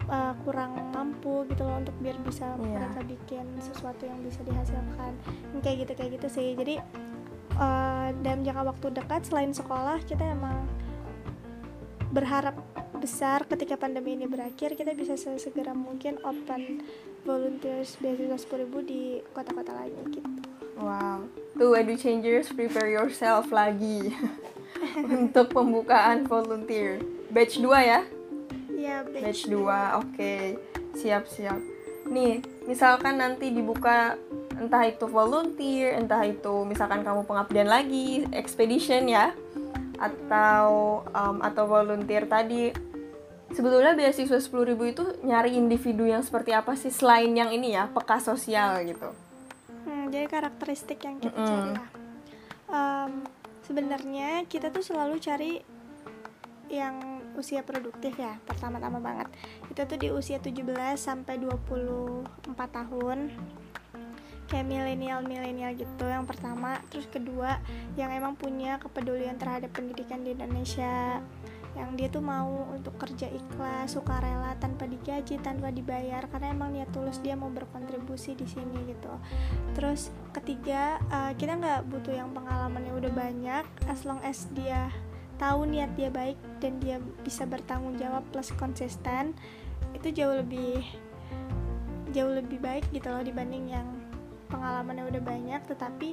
uh, 0.06 0.36
kurang 0.44 0.76
mampu 0.92 1.48
gitu 1.48 1.64
loh 1.64 1.80
untuk 1.80 1.96
biar 2.04 2.20
bisa 2.22 2.52
Iya. 2.60 2.84
mereka 2.84 3.00
bikin 3.08 3.46
sesuatu 3.58 4.04
yang 4.04 4.20
bisa 4.20 4.44
dihasilkan 4.44 5.16
kayak 5.64 5.88
gitu 5.88 5.92
kayak 5.96 6.12
gitu 6.20 6.28
sih 6.28 6.48
jadi 6.54 6.84
uh, 7.56 8.12
dalam 8.20 8.44
jangka 8.44 8.64
waktu 8.68 8.88
dekat 8.92 9.22
selain 9.24 9.56
sekolah 9.56 10.04
kita 10.04 10.28
emang 10.28 10.68
berharap 12.12 12.60
besar 13.00 13.48
ketika 13.48 13.80
pandemi 13.80 14.14
ini 14.14 14.28
berakhir 14.28 14.76
kita 14.76 14.92
bisa 14.92 15.16
segera 15.16 15.72
mungkin 15.72 16.20
open 16.22 16.84
volunteers 17.24 17.96
beasiswa 17.98 18.36
10.000 18.36 18.68
di 18.84 19.02
kota-kota 19.32 19.72
lain 19.74 19.96
gitu 20.12 20.30
Wow. 20.82 21.30
Tuh 21.54 21.78
Edu 21.78 21.94
Changers 21.94 22.50
prepare 22.50 22.90
yourself 22.90 23.54
lagi 23.54 24.10
untuk 25.14 25.54
pembukaan 25.54 26.26
volunteer. 26.26 26.98
Batch 27.32 27.64
2 27.64 27.72
ya? 27.80 28.02
ya 28.76 28.96
baik. 29.08 29.24
Batch 29.24 29.44
2. 29.48 30.04
Oke. 30.04 30.36
Siap, 31.00 31.24
siap. 31.32 31.60
Nih, 32.12 32.44
misalkan 32.68 33.24
nanti 33.24 33.56
dibuka 33.56 34.20
entah 34.60 34.84
itu 34.84 35.08
volunteer, 35.08 35.96
entah 35.96 36.22
itu 36.28 36.68
misalkan 36.68 37.08
kamu 37.08 37.24
pengabdian 37.24 37.72
lagi, 37.72 38.28
expedition 38.36 39.08
ya, 39.08 39.32
atau 39.96 41.02
um, 41.08 41.38
atau 41.40 41.64
volunteer 41.66 42.28
tadi. 42.28 42.76
Sebetulnya 43.52 43.96
beasiswa 43.96 44.40
10.000 44.40 44.48
itu 44.96 45.04
nyari 45.28 45.60
individu 45.60 46.08
yang 46.08 46.24
seperti 46.24 46.56
apa 46.56 46.76
sih 46.80 46.92
selain 46.92 47.32
yang 47.36 47.52
ini 47.52 47.76
ya, 47.76 47.88
peka 47.92 48.20
sosial 48.24 48.80
gitu. 48.88 49.12
Hmm, 49.84 50.08
jadi 50.08 50.28
karakteristik 50.32 51.04
yang 51.04 51.20
kita 51.20 51.36
Mm-mm. 51.36 51.48
cari 51.48 51.70
lah. 51.76 51.88
Em, 52.72 53.12
sebenarnya 53.68 54.30
kita 54.48 54.72
tuh 54.72 54.80
selalu 54.80 55.20
cari 55.20 55.60
yang 56.72 57.20
usia 57.36 57.62
produktif 57.68 58.16
ya, 58.16 58.40
pertama-tama 58.48 59.04
banget. 59.04 59.28
Itu 59.68 59.84
tuh 59.84 60.00
di 60.00 60.08
usia 60.08 60.40
17 60.40 60.96
sampai 60.96 61.36
24 61.38 62.26
tahun. 62.56 63.36
Kayak 64.48 64.68
milenial-milenial 64.68 65.80
gitu 65.80 66.06
yang 66.08 66.28
pertama, 66.28 66.80
terus 66.92 67.08
kedua 67.08 67.64
yang 67.96 68.12
emang 68.12 68.36
punya 68.36 68.80
kepedulian 68.84 69.40
terhadap 69.40 69.72
pendidikan 69.72 70.24
di 70.28 70.36
Indonesia. 70.36 71.24
Yang 71.72 71.90
dia 71.96 72.08
tuh 72.12 72.20
mau 72.20 72.68
untuk 72.68 73.00
kerja 73.00 73.32
ikhlas, 73.32 73.96
sukarela 73.96 74.60
tanpa 74.60 74.92
digaji, 74.92 75.40
tanpa 75.40 75.72
dibayar. 75.72 76.28
Karena 76.28 76.52
emang 76.52 76.76
niat 76.76 76.92
tulus 76.92 77.24
dia 77.24 77.40
mau 77.40 77.48
berkontribusi 77.48 78.36
di 78.36 78.44
sini 78.44 78.92
gitu. 78.92 79.14
Terus 79.72 80.12
ketiga 80.36 81.00
eh, 81.08 81.32
kita 81.40 81.56
nggak 81.56 81.88
butuh 81.88 82.12
yang 82.12 82.36
pengalamannya 82.36 82.92
udah 82.92 83.12
banyak. 83.16 83.64
As 83.88 84.04
long 84.04 84.20
as 84.20 84.52
dia 84.52 84.92
tahu 85.42 85.66
niat 85.66 85.98
dia 85.98 86.14
baik 86.14 86.38
dan 86.62 86.78
dia 86.78 87.02
bisa 87.26 87.50
bertanggung 87.50 87.98
jawab 87.98 88.22
plus 88.30 88.54
konsisten 88.54 89.34
itu 89.98 90.14
jauh 90.14 90.38
lebih 90.38 90.86
jauh 92.14 92.30
lebih 92.30 92.62
baik 92.62 92.86
gitu 92.94 93.10
loh 93.10 93.24
dibanding 93.26 93.72
yang 93.74 93.88
pengalamannya 94.52 95.08
udah 95.08 95.24
banyak. 95.24 95.62
Tetapi 95.64 96.10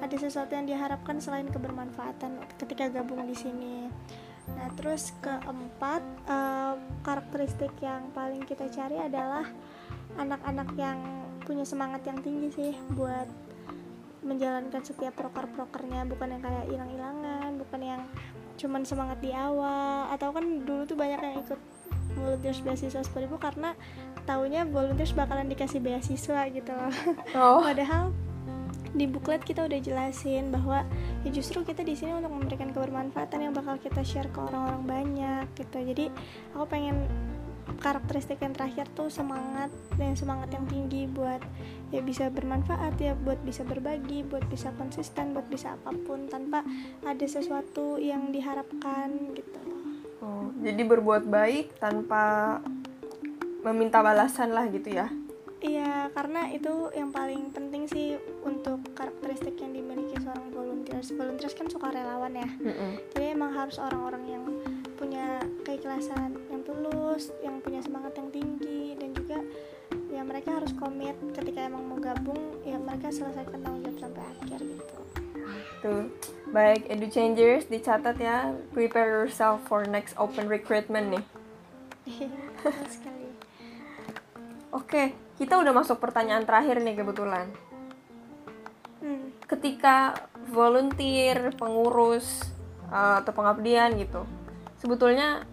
ada 0.00 0.16
sesuatu 0.16 0.56
yang 0.56 0.64
diharapkan 0.64 1.20
selain 1.20 1.46
kebermanfaatan 1.52 2.40
ketika 2.56 2.88
gabung 2.88 3.28
di 3.28 3.36
sini. 3.36 3.92
Nah 4.56 4.72
terus 4.74 5.14
keempat 5.22 6.02
eh, 6.26 6.74
karakteristik 7.04 7.76
yang 7.84 8.10
paling 8.16 8.42
kita 8.42 8.66
cari 8.72 8.98
adalah 8.98 9.46
anak-anak 10.18 10.74
yang 10.74 10.98
punya 11.44 11.62
semangat 11.68 12.02
yang 12.08 12.18
tinggi 12.24 12.48
sih 12.50 12.72
buat 12.96 13.28
menjalankan 14.24 14.82
setiap 14.82 15.14
proker-prokernya. 15.14 16.08
Bukan 16.08 16.28
yang 16.32 16.42
kayak 16.42 16.66
hilang-hilangan 16.72 17.50
bukan 17.60 17.80
yang 17.84 18.02
cuman 18.62 18.86
semangat 18.86 19.18
di 19.18 19.34
awal. 19.34 20.06
Atau 20.14 20.30
kan 20.30 20.44
dulu 20.62 20.86
tuh 20.86 20.94
banyak 20.94 21.18
yang 21.18 21.36
ikut 21.42 21.58
volunteers 22.14 22.62
beasiswa 22.62 23.02
10.000 23.02 23.26
karena 23.40 23.74
taunya 24.22 24.62
volunteers 24.62 25.10
bakalan 25.16 25.50
dikasih 25.50 25.82
beasiswa 25.82 26.46
gitu 26.54 26.70
loh. 26.70 26.92
Oh, 27.34 27.58
padahal 27.66 28.14
di 28.92 29.08
buklet 29.08 29.40
kita 29.40 29.64
udah 29.64 29.80
jelasin 29.80 30.52
bahwa 30.52 30.84
ya 31.24 31.30
justru 31.32 31.64
kita 31.64 31.80
di 31.80 31.96
sini 31.96 32.12
untuk 32.12 32.28
memberikan 32.28 32.76
kebermanfaatan 32.76 33.48
yang 33.48 33.52
bakal 33.56 33.80
kita 33.80 34.04
share 34.04 34.28
ke 34.28 34.38
orang-orang 34.38 34.84
banyak 34.84 35.44
gitu. 35.56 35.78
Jadi 35.80 36.04
aku 36.52 36.64
pengen 36.68 37.08
karakteristik 37.82 38.42
yang 38.42 38.54
terakhir 38.54 38.86
tuh 38.94 39.10
semangat 39.10 39.70
dan 39.98 40.14
semangat 40.14 40.50
yang 40.54 40.66
tinggi 40.66 41.06
buat 41.10 41.42
ya 41.94 42.00
bisa 42.00 42.32
bermanfaat 42.32 42.96
ya 42.98 43.12
buat 43.14 43.38
bisa 43.44 43.62
berbagi 43.62 44.24
buat 44.26 44.46
bisa 44.48 44.72
konsisten 44.80 45.36
buat 45.36 45.46
bisa 45.46 45.76
apa 45.76 45.92
pun 46.06 46.26
tanpa 46.26 46.64
ada 47.04 47.26
sesuatu 47.26 48.00
yang 48.00 48.32
diharapkan 48.32 49.36
gitu 49.36 49.62
Oh, 50.22 50.54
jadi 50.62 50.86
berbuat 50.86 51.26
baik 51.26 51.82
tanpa 51.82 52.62
meminta 53.66 53.98
balasan 54.06 54.54
lah 54.54 54.70
gitu 54.70 54.94
ya. 54.94 55.10
Iya, 55.62 56.10
karena 56.14 56.50
itu 56.50 56.90
yang 56.94 57.10
paling 57.10 57.50
penting 57.50 57.90
sih 57.90 58.18
untuk 58.46 58.82
karakteristik 58.94 59.58
yang 59.58 59.74
dimiliki 59.74 60.14
seorang 60.22 60.50
volunteers. 60.54 61.10
Volunteers 61.14 61.54
kan 61.58 61.66
suka 61.66 61.90
relawan 61.90 62.34
ya. 62.38 62.46
Mm-mm. 62.46 63.02
Jadi 63.14 63.26
emang 63.34 63.50
harus 63.54 63.78
orang-orang 63.82 64.24
yang 64.26 64.44
punya 65.02 65.42
keikhlasan 65.66 66.38
yang 66.46 66.62
tulus, 66.62 67.34
yang 67.42 67.58
punya 67.58 67.82
semangat 67.82 68.14
yang 68.14 68.30
tinggi 68.30 68.94
dan 68.94 69.10
juga 69.10 69.42
ya 70.14 70.22
mereka 70.22 70.62
harus 70.62 70.70
komit 70.78 71.18
ketika 71.34 71.66
emang 71.66 71.82
mau 71.90 71.98
gabung 71.98 72.62
ya 72.62 72.78
mereka 72.78 73.10
selesaikan 73.10 73.58
tanggung 73.66 73.82
jawab 73.82 73.98
sampai 73.98 74.22
akhir 74.22 74.58
gitu. 74.62 74.98
Tuh, 75.82 76.06
baik 76.54 76.86
Edu 76.86 77.10
Changers 77.10 77.66
dicatat 77.66 78.14
ya. 78.22 78.54
Prepare 78.70 79.10
yourself 79.10 79.66
for 79.66 79.82
next 79.90 80.14
open 80.14 80.46
recruitment 80.46 81.18
nih. 81.18 81.24
Betul 82.62 82.86
sekali. 82.86 83.26
Oke, 84.70 85.18
kita 85.34 85.58
udah 85.58 85.74
masuk 85.74 85.98
pertanyaan 85.98 86.46
terakhir 86.46 86.78
nih 86.78 86.94
kebetulan. 86.94 87.50
Hmm. 89.02 89.34
Ketika 89.50 90.14
volunteer, 90.46 91.50
pengurus, 91.58 92.54
uh, 92.86 93.18
atau 93.18 93.34
pengabdian 93.34 93.98
gitu, 93.98 94.22
sebetulnya 94.82 95.46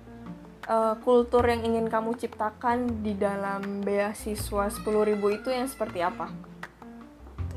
uh, 0.66 0.98
kultur 1.06 1.46
yang 1.46 1.62
ingin 1.62 1.86
kamu 1.86 2.18
ciptakan 2.18 3.06
di 3.06 3.14
dalam 3.14 3.86
beasiswa 3.86 4.66
10.000 4.74 4.82
itu 5.38 5.50
yang 5.54 5.70
seperti 5.70 6.02
apa? 6.02 6.34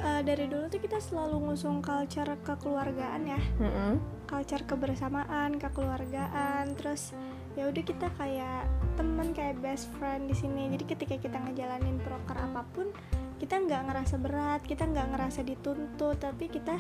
Uh, 0.03 0.21
dari 0.21 0.51
dulu 0.51 0.69
tuh 0.69 0.83
kita 0.83 1.01
selalu 1.01 1.49
ngusung 1.49 1.81
culture 1.81 2.29
kekeluargaan 2.45 3.23
ya, 3.25 3.41
mm 3.41 3.71
-hmm. 3.71 3.93
culture 4.27 4.61
kebersamaan, 4.67 5.57
kekeluargaan, 5.57 6.75
terus 6.75 7.15
ya 7.55 7.71
udah 7.71 7.85
kita 7.87 8.11
kayak 8.19 8.67
temen 8.99 9.31
kayak 9.31 9.63
best 9.63 9.87
friend 9.97 10.27
di 10.27 10.35
sini. 10.35 10.75
Jadi 10.75 10.85
ketika 10.91 11.15
kita 11.23 11.39
ngejalanin 11.39 12.03
proker 12.03 12.35
apa 12.35 12.67
pun, 12.75 12.91
kita 13.39 13.63
nggak 13.63 13.95
ngerasa 13.95 14.17
berat, 14.19 14.61
kita 14.67 14.91
nggak 14.91 15.07
ngerasa 15.15 15.41
dituntut, 15.47 16.19
tapi 16.19 16.51
kita 16.51 16.75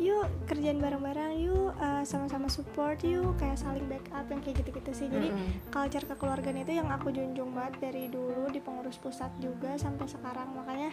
yuk 0.00 0.26
kerjaan 0.50 0.82
bareng-bareng 0.82 1.38
yuk 1.46 1.70
uh, 1.78 2.02
sama-sama 2.02 2.50
support 2.50 2.98
yuk 3.06 3.38
kayak 3.38 3.54
saling 3.54 3.86
backup 3.86 4.26
yang 4.26 4.40
kayak 4.42 4.56
gitu-gitu 4.62 4.90
sih. 4.90 5.06
Jadi 5.06 5.30
mm 5.30 5.36
-hmm. 5.36 5.70
culture 5.70 6.06
kekeluargaan 6.06 6.58
itu 6.60 6.72
yang 6.74 6.88
aku 6.90 7.14
junjung 7.14 7.54
banget 7.54 7.78
dari 7.78 8.10
dulu 8.10 8.50
di 8.50 8.58
pengurus 8.58 8.98
pusat 8.98 9.30
juga 9.38 9.78
sampai 9.78 10.06
sekarang. 10.10 10.50
Makanya 10.54 10.90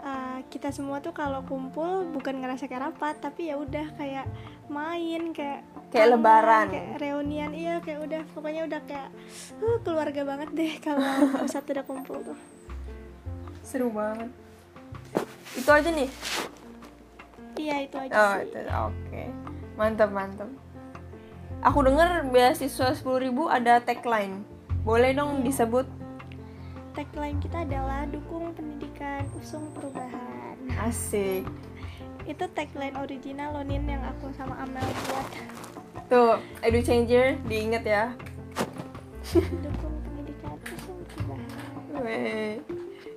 uh, 0.00 0.38
kita 0.48 0.72
semua 0.72 1.04
tuh 1.04 1.12
kalau 1.12 1.44
kumpul 1.44 2.08
bukan 2.08 2.40
ngerasa 2.40 2.64
kayak 2.68 2.92
rapat 2.92 3.20
tapi 3.20 3.52
ya 3.52 3.60
udah 3.60 3.86
kayak 3.94 4.26
main 4.72 5.36
kayak 5.36 5.60
kayak 5.92 6.08
lebaran. 6.16 6.66
kayak 6.72 6.88
reunian. 6.96 7.50
Iya 7.52 7.84
kayak 7.84 8.00
udah 8.08 8.22
pokoknya 8.32 8.62
udah 8.66 8.80
kayak 8.88 9.08
uh, 9.60 9.78
keluarga 9.84 10.22
banget 10.24 10.48
deh 10.56 10.72
kalau 10.80 11.08
pusat 11.44 11.64
udah 11.68 11.84
kumpul 11.84 12.18
tuh. 12.24 12.38
Seru 13.66 13.92
banget. 13.92 14.32
Itu 15.58 15.70
aja 15.74 15.90
nih 15.90 16.10
iya 17.60 17.76
itu 17.84 17.96
aja 18.00 18.12
oh 18.16 18.34
itu 18.40 18.58
oke. 18.64 18.94
Okay. 19.12 19.28
mantap 19.76 20.10
mantap. 20.12 20.48
Aku 21.60 21.84
dengar 21.84 22.24
beasiswa 22.32 22.96
sepuluh 22.96 23.20
ribu 23.20 23.42
ada 23.52 23.84
tagline. 23.84 24.40
Boleh 24.80 25.12
dong 25.12 25.44
iya. 25.44 25.52
disebut? 25.52 25.84
Tagline 26.96 27.36
kita 27.44 27.68
adalah 27.68 28.08
dukung 28.08 28.56
pendidikan 28.56 29.28
usung 29.36 29.68
perubahan. 29.76 30.56
Asik. 30.80 31.44
Itu 32.24 32.48
tagline 32.56 32.96
original 32.96 33.60
lonin 33.60 33.84
yang 33.84 34.00
aku 34.08 34.32
sama 34.32 34.56
Amel 34.64 34.88
buat. 35.04 35.28
Tuh 36.08 36.40
edu 36.64 36.80
changer 36.80 37.36
diinget 37.44 37.84
ya. 37.84 38.04
Dukung 39.36 40.00
pendidikan 40.00 40.56
usung 40.64 41.00
perubahan. 41.12 42.00
Weh. 42.00 42.56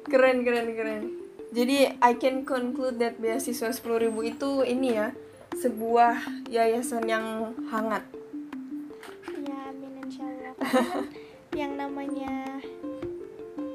keren 0.04 0.44
keren 0.44 0.68
keren 0.76 1.23
jadi 1.54 1.94
I 2.02 2.18
can 2.18 2.42
conclude 2.50 2.98
that 2.98 3.22
beasiswa 3.22 3.70
10.000 3.70 4.10
itu 4.26 4.52
ini 4.66 4.98
ya 4.98 5.14
sebuah 5.54 6.50
yayasan 6.50 7.06
yang 7.06 7.54
hangat. 7.70 8.02
Ya, 9.30 9.70
amin 9.70 10.02
insyaallah. 10.02 10.54
yang 11.62 11.78
namanya 11.78 12.58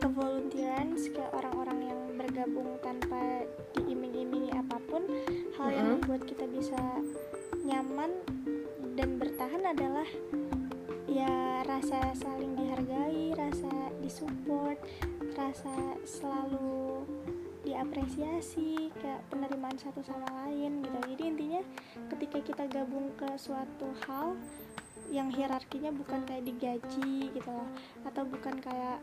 kevolunteeran 0.03 0.99
kayak 0.99 1.31
orang-orang 1.31 1.95
yang 1.95 2.01
bergabung 2.19 2.83
tanpa 2.83 3.47
diiming-imingi 3.79 4.51
apa 4.59 4.83
pun, 4.91 5.07
hal 5.55 5.69
yang 5.71 5.95
mm-hmm. 5.95 6.03
membuat 6.03 6.23
kita 6.27 6.51
bisa 6.51 6.83
nyaman 7.63 8.11
dan 8.99 9.23
bertahan 9.23 9.63
adalah 9.63 10.09
ya 11.07 11.63
rasa 11.63 12.11
saling 12.19 12.59
dihargai, 12.59 13.39
rasa 13.39 13.71
disupport, 14.03 14.79
rasa 15.39 15.95
selalu 16.03 17.07
diapresiasi 17.69 18.89
kayak 18.97 19.21
penerimaan 19.29 19.77
satu 19.77 20.01
sama 20.01 20.25
lain 20.45 20.81
gitu. 20.81 20.99
Jadi 21.13 21.23
intinya 21.29 21.63
ketika 22.17 22.39
kita 22.41 22.65
gabung 22.73 23.13
ke 23.21 23.29
suatu 23.37 23.93
hal 24.09 24.41
yang 25.13 25.29
hierarkinya 25.33 25.93
bukan 25.93 26.25
kayak 26.25 26.45
digaji 26.45 27.33
gitu 27.33 27.49
loh 27.49 27.69
atau 28.05 28.25
bukan 28.29 28.57
kayak 28.61 29.01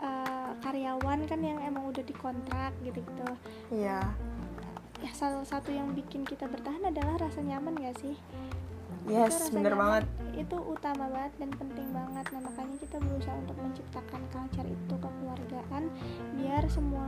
uh, 0.00 0.52
karyawan 0.60 1.24
kan 1.24 1.40
yang 1.40 1.60
emang 1.60 1.88
udah 1.88 2.04
dikontrak 2.04 2.72
gitu 2.80 3.00
gitu. 3.00 3.28
Iya. 3.72 4.00
Ya 5.02 5.10
salah 5.18 5.44
satu 5.44 5.74
yang 5.74 5.92
bikin 5.92 6.22
kita 6.24 6.46
bertahan 6.46 6.86
adalah 6.86 7.18
rasa 7.28 7.42
nyaman 7.42 7.74
gak 7.74 7.98
sih 7.98 8.16
yes 9.10 9.50
bener 9.50 9.74
banget. 9.74 10.04
itu 10.32 10.56
utama 10.56 11.12
banget 11.12 11.32
dan 11.36 11.50
penting 11.60 11.88
banget. 11.92 12.24
Nah 12.32 12.40
makanya 12.48 12.76
kita 12.80 12.96
berusaha 13.04 13.36
untuk 13.36 13.56
menciptakan 13.60 14.22
culture 14.32 14.64
itu 14.64 14.94
kekeluargaan 14.96 15.82
biar 16.40 16.64
semua 16.72 17.04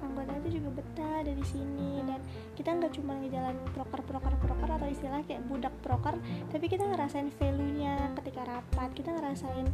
anggota 0.00 0.32
itu 0.40 0.56
juga 0.56 0.80
betah 0.80 1.20
dari 1.20 1.44
sini. 1.44 2.00
Dan 2.08 2.20
kita 2.56 2.72
nggak 2.72 2.92
cuma 2.96 3.20
ngejalanin 3.20 3.60
proker 3.76 4.00
proker 4.08 4.34
proker 4.40 4.68
atau 4.72 4.88
istilah 4.88 5.20
kayak 5.28 5.44
budak 5.52 5.74
proker 5.84 6.16
tapi 6.48 6.64
kita 6.64 6.84
ngerasain 6.88 7.28
value 7.36 7.72
nya 7.76 8.08
ketika 8.24 8.40
rapat. 8.48 8.88
Kita 8.96 9.10
ngerasain 9.20 9.68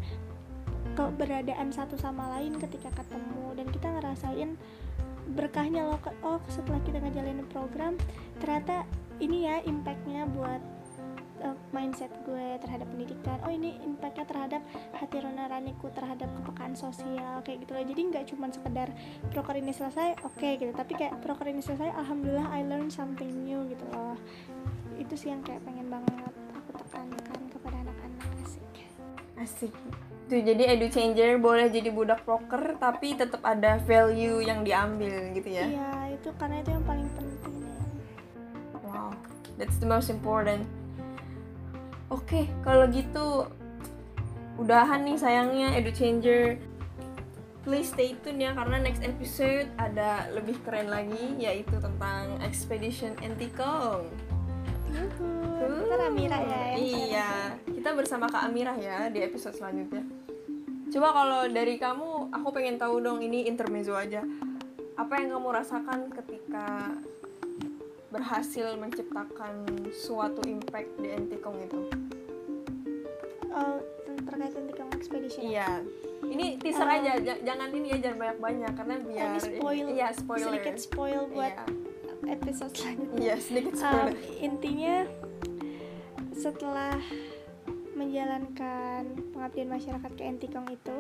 keberadaan 0.99 1.71
satu 1.71 1.95
sama 1.95 2.35
lain 2.35 2.59
ketika 2.59 2.91
ketemu. 2.99 3.55
Dan 3.55 3.67
kita 3.71 3.95
ngerasain 3.95 4.59
berkahnya 5.29 5.85
loh 5.85 6.01
oh 6.25 6.41
setelah 6.49 6.81
kita 6.89 7.05
ngejalanin 7.05 7.45
program 7.53 8.01
ternyata 8.41 8.89
ini 9.21 9.45
ya 9.45 9.61
impactnya 9.61 10.25
buat 10.33 10.78
uh, 11.43 11.57
mindset 11.71 12.11
gue 12.27 12.59
terhadap 12.63 12.87
pendidikan. 12.91 13.39
Oh 13.47 13.53
ini 13.53 13.79
impactnya 13.85 14.27
terhadap 14.27 14.63
hati 14.97 15.23
nuraniku 15.23 15.91
terhadap 15.95 16.29
kepekaan 16.43 16.75
sosial 16.75 17.43
kayak 17.43 17.65
gitu 17.67 17.73
loh. 17.75 17.85
Jadi 17.85 18.01
nggak 18.11 18.25
cuma 18.35 18.47
sekedar 18.51 18.89
proker 19.31 19.57
ini 19.59 19.73
selesai 19.75 20.21
oke 20.25 20.39
okay, 20.39 20.59
gitu. 20.59 20.73
Tapi 20.75 20.93
kayak 20.99 21.21
proker 21.23 21.47
ini 21.51 21.63
selesai 21.63 21.95
alhamdulillah 21.95 22.49
I 22.51 22.63
learn 22.67 22.89
something 22.91 23.31
new 23.45 23.67
gitu 23.71 23.85
loh. 23.95 24.15
Itu 24.99 25.15
sih 25.15 25.31
yang 25.31 25.43
kayak 25.47 25.63
pengen 25.63 25.89
banget 25.89 26.33
aku 26.55 26.71
tekankan 26.85 27.41
kepada 27.51 27.77
anak-anak 27.87 28.23
asik. 28.43 28.73
Asik. 29.39 29.75
Tuh 30.29 30.45
jadi 30.45 30.77
edu 30.77 30.93
changer 30.93 31.41
boleh 31.41 31.73
jadi 31.73 31.89
budak 31.89 32.21
proker 32.29 32.77
tapi 32.77 33.17
tetap 33.17 33.41
ada 33.41 33.81
value 33.81 34.45
yang 34.45 34.61
diambil 34.61 35.33
gitu 35.33 35.49
ya? 35.49 35.65
Iya 35.65 35.93
itu 36.21 36.29
karena 36.37 36.61
itu 36.61 36.71
yang 36.77 36.85
paling 36.85 37.09
penting. 37.17 37.57
Wow 38.85 39.17
that's 39.59 39.77
the 39.83 39.87
most 39.91 40.09
important 40.09 40.63
Oke, 42.09 42.49
kalau 42.65 42.89
gitu 42.89 43.45
udahan 44.57 45.05
nih 45.05 45.17
sayangnya 45.21 45.77
Edu 45.77 45.93
Changer. 45.93 46.57
Please 47.69 47.93
stay 47.93 48.17
tune 48.25 48.41
ya 48.41 48.57
karena 48.57 48.81
next 48.81 49.05
episode 49.05 49.69
ada 49.77 50.33
lebih 50.33 50.57
keren 50.65 50.89
lagi 50.89 51.37
yaitu 51.37 51.77
tentang 51.77 52.41
Expedition 52.41 53.13
Antikong. 53.21 54.09
Kita 54.89 56.05
Amira 56.09 56.39
ya. 56.41 56.65
Iya, 56.81 57.31
kita 57.69 57.93
bersama 57.93 58.25
Kak 58.25 58.49
Amira 58.49 58.73
ya 58.81 59.13
di 59.13 59.21
episode 59.21 59.53
selanjutnya. 59.53 60.01
Coba 60.89 61.13
kalau 61.13 61.45
dari 61.53 61.77
kamu, 61.77 62.33
aku 62.33 62.49
pengen 62.57 62.81
tahu 62.81 63.05
dong 63.05 63.21
ini 63.21 63.45
intermezzo 63.45 63.93
aja. 63.93 64.25
Apa 64.97 65.21
yang 65.21 65.37
kamu 65.37 65.49
rasakan 65.53 66.09
ketika 66.09 66.97
berhasil 68.09 68.73
menciptakan 68.81 69.69
suatu 69.93 70.41
impact 70.49 70.97
di 70.97 71.09
Antikong 71.13 71.57
itu? 71.61 71.81
Oh, 73.53 73.79
terkait 74.25 74.53
Antikong 74.57 74.91
Expedition. 74.97 75.43
Iya. 75.45 75.85
Ini 76.29 76.47
teaser 76.61 76.89
uh, 76.89 76.97
aja, 76.99 77.13
J 77.21 77.29
jangan 77.47 77.69
ini 77.73 77.95
ya 77.95 77.99
jangan 78.11 78.19
banyak-banyak 78.19 78.73
karena 78.75 78.95
biar 79.01 79.29
ini 79.29 79.41
spoil. 79.41 79.87
Iya, 79.93 80.09
spoiler. 80.17 80.47
Sedikit 80.51 80.77
spoil 80.81 81.23
buat 81.31 81.55
iya. 81.55 82.35
episode 82.37 82.73
selanjutnya. 82.75 83.19
Iya, 83.21 83.37
sedikit 83.39 83.75
spoiler. 83.77 84.13
Um, 84.13 84.41
intinya 84.41 84.97
setelah 86.35 86.97
menjalankan 87.99 89.03
pengabdian 89.35 89.69
masyarakat 89.69 90.11
ke 90.15 90.23
Antikong 90.23 90.69
itu 90.71 90.99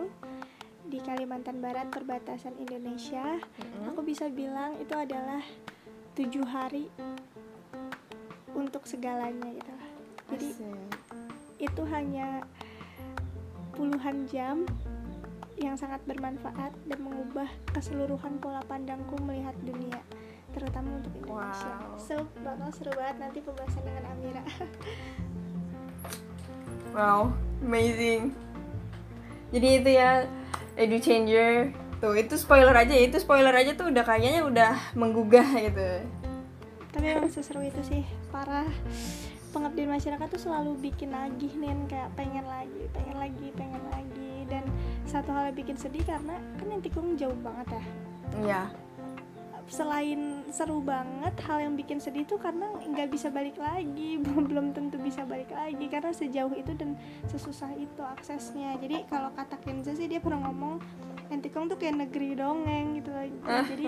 di 0.88 0.98
Kalimantan 1.04 1.60
Barat 1.60 1.92
perbatasan 1.92 2.56
Indonesia, 2.58 3.38
mm 3.38 3.44
-hmm. 3.44 3.88
aku 3.92 4.00
bisa 4.02 4.26
bilang 4.32 4.74
itu 4.80 4.96
adalah 4.96 5.44
tujuh 6.18 6.42
hari 6.42 6.90
untuk 8.50 8.82
segalanya 8.90 9.54
gitu 9.54 9.72
jadi 10.34 10.48
Asik. 10.50 10.90
itu 11.62 11.82
hanya 11.94 12.42
puluhan 13.78 14.26
jam 14.26 14.66
yang 15.62 15.78
sangat 15.78 16.02
bermanfaat 16.10 16.74
dan 16.90 16.98
mengubah 17.06 17.46
keseluruhan 17.70 18.34
pola 18.42 18.58
pandangku 18.66 19.14
melihat 19.22 19.54
dunia 19.62 20.02
terutama 20.50 20.98
untuk 20.98 21.14
Indonesia 21.14 21.70
wow. 21.86 21.94
so 21.94 22.26
bakal 22.42 22.68
seru 22.74 22.90
banget 22.98 23.16
nanti 23.22 23.38
pembahasan 23.38 23.82
dengan 23.86 24.04
Amira 24.10 24.44
wow 26.98 27.30
amazing 27.62 28.34
jadi 29.54 29.68
itu 29.78 29.90
ya 29.94 30.10
edu 30.74 30.98
changer 30.98 31.70
tuh 31.98 32.14
itu 32.14 32.34
spoiler 32.38 32.74
aja 32.74 32.94
itu 32.94 33.18
spoiler 33.18 33.50
aja 33.50 33.74
tuh 33.74 33.90
udah 33.90 34.04
kayaknya 34.06 34.46
udah 34.46 34.72
menggugah 34.94 35.46
gitu. 35.58 36.06
Tapi 36.94 37.06
emang 37.14 37.30
seseru 37.30 37.62
itu 37.62 37.82
sih 37.82 38.02
parah. 38.30 38.70
Pengabdian 39.50 39.90
masyarakat 39.90 40.28
tuh 40.28 40.40
selalu 40.40 40.92
bikin 40.92 41.10
lagi 41.10 41.48
nih 41.56 41.72
kayak 41.88 42.10
pengen 42.14 42.44
lagi 42.46 42.82
pengen 42.94 43.16
lagi 43.18 43.46
pengen 43.54 43.82
lagi. 43.90 44.34
Dan 44.48 44.64
satu 45.04 45.34
hal 45.34 45.50
yang 45.52 45.56
bikin 45.58 45.76
sedih 45.76 46.04
karena 46.06 46.38
kan 46.56 46.66
yang 46.70 46.82
tikung 46.82 47.18
jauh 47.18 47.36
banget 47.42 47.66
ya. 47.74 47.82
Iya. 48.38 48.62
Selain 49.68 50.48
seru 50.48 50.80
banget 50.80 51.34
hal 51.44 51.60
yang 51.60 51.76
bikin 51.76 52.00
sedih 52.00 52.24
tuh 52.24 52.40
karena 52.40 52.72
nggak 52.72 53.12
bisa 53.12 53.28
balik 53.28 53.60
lagi 53.60 54.16
belum 54.24 54.44
belum 54.48 54.66
tentu 54.72 54.96
bisa 55.02 55.26
balik 55.26 55.50
lagi. 55.50 55.84
Karena 55.90 56.14
sejauh 56.14 56.54
itu 56.54 56.72
dan 56.78 56.94
sesusah 57.26 57.74
itu 57.74 58.00
aksesnya. 58.00 58.78
Jadi 58.78 59.04
kalau 59.10 59.34
kata 59.34 59.58
Kenza 59.60 59.92
sih 59.98 60.06
dia 60.06 60.22
pernah 60.22 60.48
ngomong 60.48 60.80
Entikong 61.28 61.68
tuh 61.68 61.76
kayak 61.76 62.08
negeri 62.08 62.32
dongeng 62.36 63.00
gitu 63.00 63.10
loh 63.12 63.24
jadi 63.68 63.84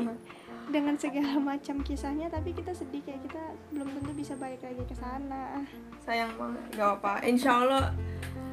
dengan 0.70 0.94
segala 0.94 1.34
macam 1.42 1.82
kisahnya 1.82 2.30
tapi 2.30 2.54
kita 2.54 2.70
sedih 2.70 3.02
kayak 3.02 3.26
kita 3.26 3.42
belum 3.74 3.90
tentu 3.90 4.12
bisa 4.14 4.38
balik 4.38 4.62
lagi 4.62 4.82
ke 4.86 4.94
sana. 4.94 5.66
Sayang 6.06 6.30
banget 6.38 6.62
gak 6.78 6.90
apa 7.02 7.12
insya 7.26 7.50
Allah 7.58 7.84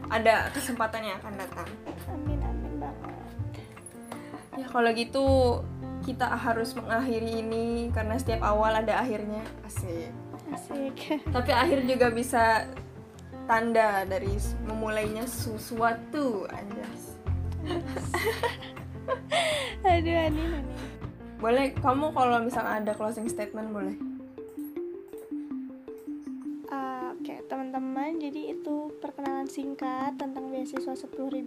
ada 0.10 0.50
kesempatan 0.52 1.06
yang 1.06 1.16
akan 1.22 1.34
datang. 1.38 1.70
Amin 2.10 2.42
amin 2.42 2.74
banget. 2.82 3.16
Ya 4.58 4.66
kalau 4.66 4.90
gitu 4.98 5.26
kita 6.08 6.26
harus 6.26 6.74
mengakhiri 6.74 7.44
ini 7.46 7.94
karena 7.94 8.18
setiap 8.18 8.42
awal 8.42 8.74
ada 8.74 8.98
akhirnya. 8.98 9.46
Asik. 9.68 10.10
Asik. 10.50 10.96
Tapi 11.36 11.52
akhir 11.54 11.86
juga 11.86 12.10
bisa 12.10 12.66
tanda 13.48 14.04
dari 14.04 14.36
memulainya 14.68 15.24
sesuatu 15.24 16.44
anjas 16.52 17.16
aduh 19.88 20.18
anin 20.18 20.50
anin 20.62 20.78
boleh 21.38 21.70
kamu 21.78 22.18
kalau 22.18 22.42
misalnya 22.42 22.82
ada 22.82 22.92
closing 22.98 23.30
statement 23.30 23.70
boleh. 23.70 23.94
Uh, 26.68 27.14
Oke 27.14 27.46
teman-teman 27.46 28.18
jadi 28.18 28.58
itu 28.58 28.90
perkenalan 28.98 29.46
singkat 29.46 30.18
tentang 30.18 30.50
beasiswa 30.50 30.98
10.000 30.98 31.46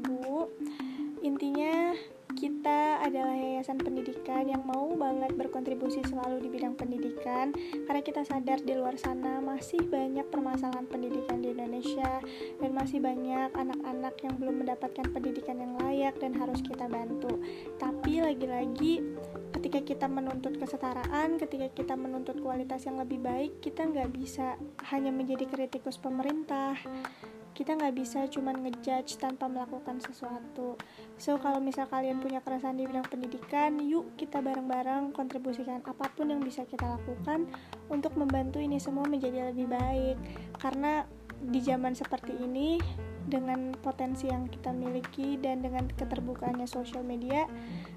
Intinya 1.20 1.92
kita 2.35 3.03
adalah 3.03 3.35
yayasan 3.35 3.81
pendidikan 3.81 4.47
yang 4.47 4.62
mau 4.62 4.93
banget 4.95 5.35
berkontribusi 5.35 6.03
selalu 6.07 6.47
di 6.47 6.49
bidang 6.49 6.79
pendidikan 6.79 7.51
karena 7.87 8.03
kita 8.03 8.23
sadar 8.23 8.62
di 8.62 8.79
luar 8.79 8.95
sana 8.95 9.43
masih 9.43 9.83
banyak 9.87 10.27
permasalahan 10.31 10.87
pendidikan 10.87 11.43
di 11.43 11.51
Indonesia 11.51 12.23
dan 12.62 12.71
masih 12.71 13.03
banyak 13.03 13.51
anak-anak 13.55 14.14
yang 14.23 14.35
belum 14.38 14.55
mendapatkan 14.62 15.07
pendidikan 15.11 15.59
yang 15.59 15.75
layak 15.83 16.14
dan 16.23 16.33
harus 16.38 16.62
kita 16.62 16.87
bantu. 16.87 17.43
Tapi 17.83 18.23
lagi-lagi 18.23 19.03
ketika 19.59 19.81
kita 19.83 20.07
menuntut 20.07 20.57
kesetaraan, 20.57 21.37
ketika 21.37 21.69
kita 21.75 21.95
menuntut 21.99 22.38
kualitas 22.38 22.87
yang 22.87 23.03
lebih 23.03 23.19
baik, 23.21 23.59
kita 23.59 23.85
nggak 23.87 24.11
bisa 24.14 24.55
hanya 24.95 25.11
menjadi 25.11 25.45
kritikus 25.51 25.99
pemerintah 25.99 26.79
kita 27.55 27.77
nggak 27.77 27.95
bisa 27.97 28.25
cuman 28.31 28.63
ngejudge 28.63 29.19
tanpa 29.19 29.51
melakukan 29.51 29.99
sesuatu. 30.01 30.79
So 31.21 31.37
kalau 31.37 31.59
misal 31.59 31.91
kalian 31.91 32.23
punya 32.23 32.41
keresahan 32.41 32.79
di 32.79 32.87
bidang 32.87 33.07
pendidikan, 33.11 33.77
yuk 33.83 34.15
kita 34.17 34.41
bareng-bareng 34.41 35.13
kontribusikan 35.13 35.83
apa 35.85 36.09
pun 36.15 36.31
yang 36.31 36.41
bisa 36.41 36.65
kita 36.65 36.87
lakukan 36.87 37.51
untuk 37.91 38.15
membantu 38.17 38.63
ini 38.63 38.79
semua 38.79 39.05
menjadi 39.05 39.53
lebih 39.53 39.69
baik. 39.69 40.17
Karena 40.57 41.05
di 41.41 41.61
zaman 41.65 41.97
seperti 41.97 42.37
ini 42.37 42.77
dengan 43.29 43.77
potensi 43.81 44.31
yang 44.31 44.49
kita 44.49 44.73
miliki 44.73 45.37
dan 45.37 45.61
dengan 45.61 45.91
keterbukaannya 45.93 46.65
sosial 46.65 47.05
media 47.05 47.45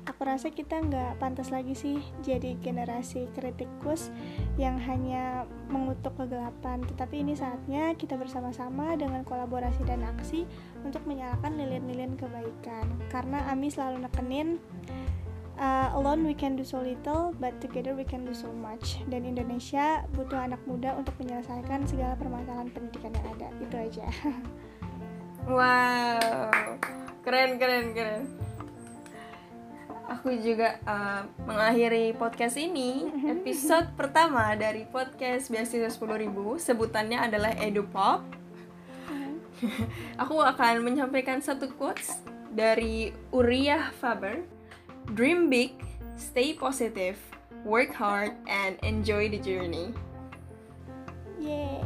aku 0.04 0.28
rasa 0.28 0.52
kita 0.52 0.84
nggak 0.84 1.20
pantas 1.20 1.52
lagi 1.52 1.72
sih 1.76 1.98
jadi 2.24 2.60
generasi 2.60 3.32
kritikus 3.32 4.12
yang 4.60 4.76
hanya 4.80 5.48
mengutuk 5.72 6.14
kegelapan. 6.20 6.84
Tetapi 6.86 7.24
ini 7.24 7.34
saatnya 7.34 7.96
kita 7.98 8.20
bersama-sama 8.20 8.94
dengan 9.00 9.26
kolaborasi 9.26 9.82
dan 9.88 10.04
aksi 10.06 10.46
untuk 10.84 11.02
menyalakan 11.08 11.56
lilin-lilin 11.58 12.14
kebaikan. 12.20 12.86
Karena 13.10 13.48
Ami 13.50 13.74
selalu 13.74 14.06
nekenin 14.06 14.60
uh, 15.58 15.96
alone 15.98 16.22
we 16.28 16.36
can 16.36 16.54
do 16.54 16.66
so 16.66 16.80
little 16.82 17.34
but 17.42 17.56
together 17.64 17.98
we 17.98 18.06
can 18.06 18.28
do 18.28 18.36
so 18.36 18.52
much. 18.52 19.02
Dan 19.10 19.26
Indonesia 19.26 20.06
butuh 20.14 20.38
anak 20.38 20.62
muda 20.70 20.94
untuk 20.94 21.16
menyelesaikan 21.18 21.88
segala 21.90 22.14
permasalahan 22.20 22.70
pendidikan 22.70 23.16
yang 23.16 23.28
ada. 23.40 23.48
Itu 23.58 23.76
aja 23.80 24.08
wow. 25.48 26.52
Keren 27.24 27.56
keren 27.56 27.96
keren. 27.96 28.24
Aku 30.12 30.36
juga 30.36 30.78
uh, 30.84 31.24
mengakhiri 31.48 32.12
podcast 32.20 32.60
ini 32.60 33.08
episode 33.40 33.88
pertama 33.96 34.52
dari 34.60 34.84
podcast 34.84 35.48
beasiswa 35.48 35.88
10.000 35.88 36.28
sebutannya 36.60 37.20
adalah 37.20 37.56
edupop. 37.56 38.22
Aku 40.22 40.44
akan 40.44 40.84
menyampaikan 40.84 41.40
satu 41.40 41.72
quotes 41.72 42.20
dari 42.52 43.16
Uriah 43.32 43.96
Faber. 44.04 44.44
Dream 45.16 45.48
big 45.48 45.80
stay 46.20 46.52
positive 46.56 47.20
work 47.64 47.96
hard 47.96 48.36
and 48.48 48.76
enjoy 48.84 49.32
the 49.32 49.40
journey. 49.40 49.96
Yeay. 51.40 51.80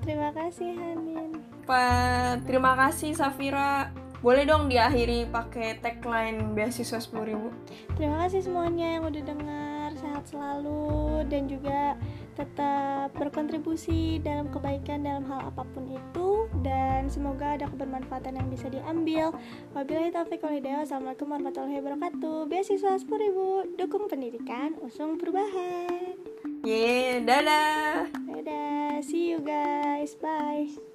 Terima 0.00 0.32
kasih 0.32 0.74
Hanin 0.74 1.39
Pak, 1.70 2.50
terima 2.50 2.74
kasih 2.74 3.14
Safira. 3.14 3.94
Boleh 4.26 4.42
dong 4.42 4.66
diakhiri 4.66 5.30
pakai 5.30 5.78
tagline 5.80 6.52
beasiswa 6.52 7.00
10.000 7.00 7.94
Terima 7.96 8.26
kasih 8.26 8.44
semuanya 8.44 8.98
yang 8.98 9.08
udah 9.08 9.22
dengar, 9.24 9.88
sehat 9.96 10.28
selalu 10.28 11.24
dan 11.30 11.48
juga 11.48 11.94
tetap 12.34 13.14
berkontribusi 13.16 14.18
dalam 14.20 14.50
kebaikan 14.50 15.06
dalam 15.06 15.24
hal 15.30 15.48
apa 15.48 15.62
pun 15.72 15.88
itu 15.88 16.50
dan 16.60 17.06
semoga 17.06 17.54
ada 17.54 17.70
kebermanfaatan 17.70 18.34
yang 18.34 18.48
bisa 18.50 18.66
diambil. 18.66 19.30
Wabillahi 19.72 20.10
taufiq. 20.10 20.42
Wassalamualaikum 20.42 21.30
warahmatullahi 21.30 21.78
wabarakatuh. 21.78 22.50
Beasiswa 22.50 22.98
10.000 22.98 23.78
dukung 23.78 24.10
pendidikan, 24.10 24.74
usung 24.82 25.22
perubahan. 25.22 26.18
Yeay, 26.66 27.22
dadah. 27.22 28.10
Dadah, 28.26 29.00
see 29.06 29.32
you 29.32 29.40
guys. 29.40 30.18
Bye. 30.18 30.89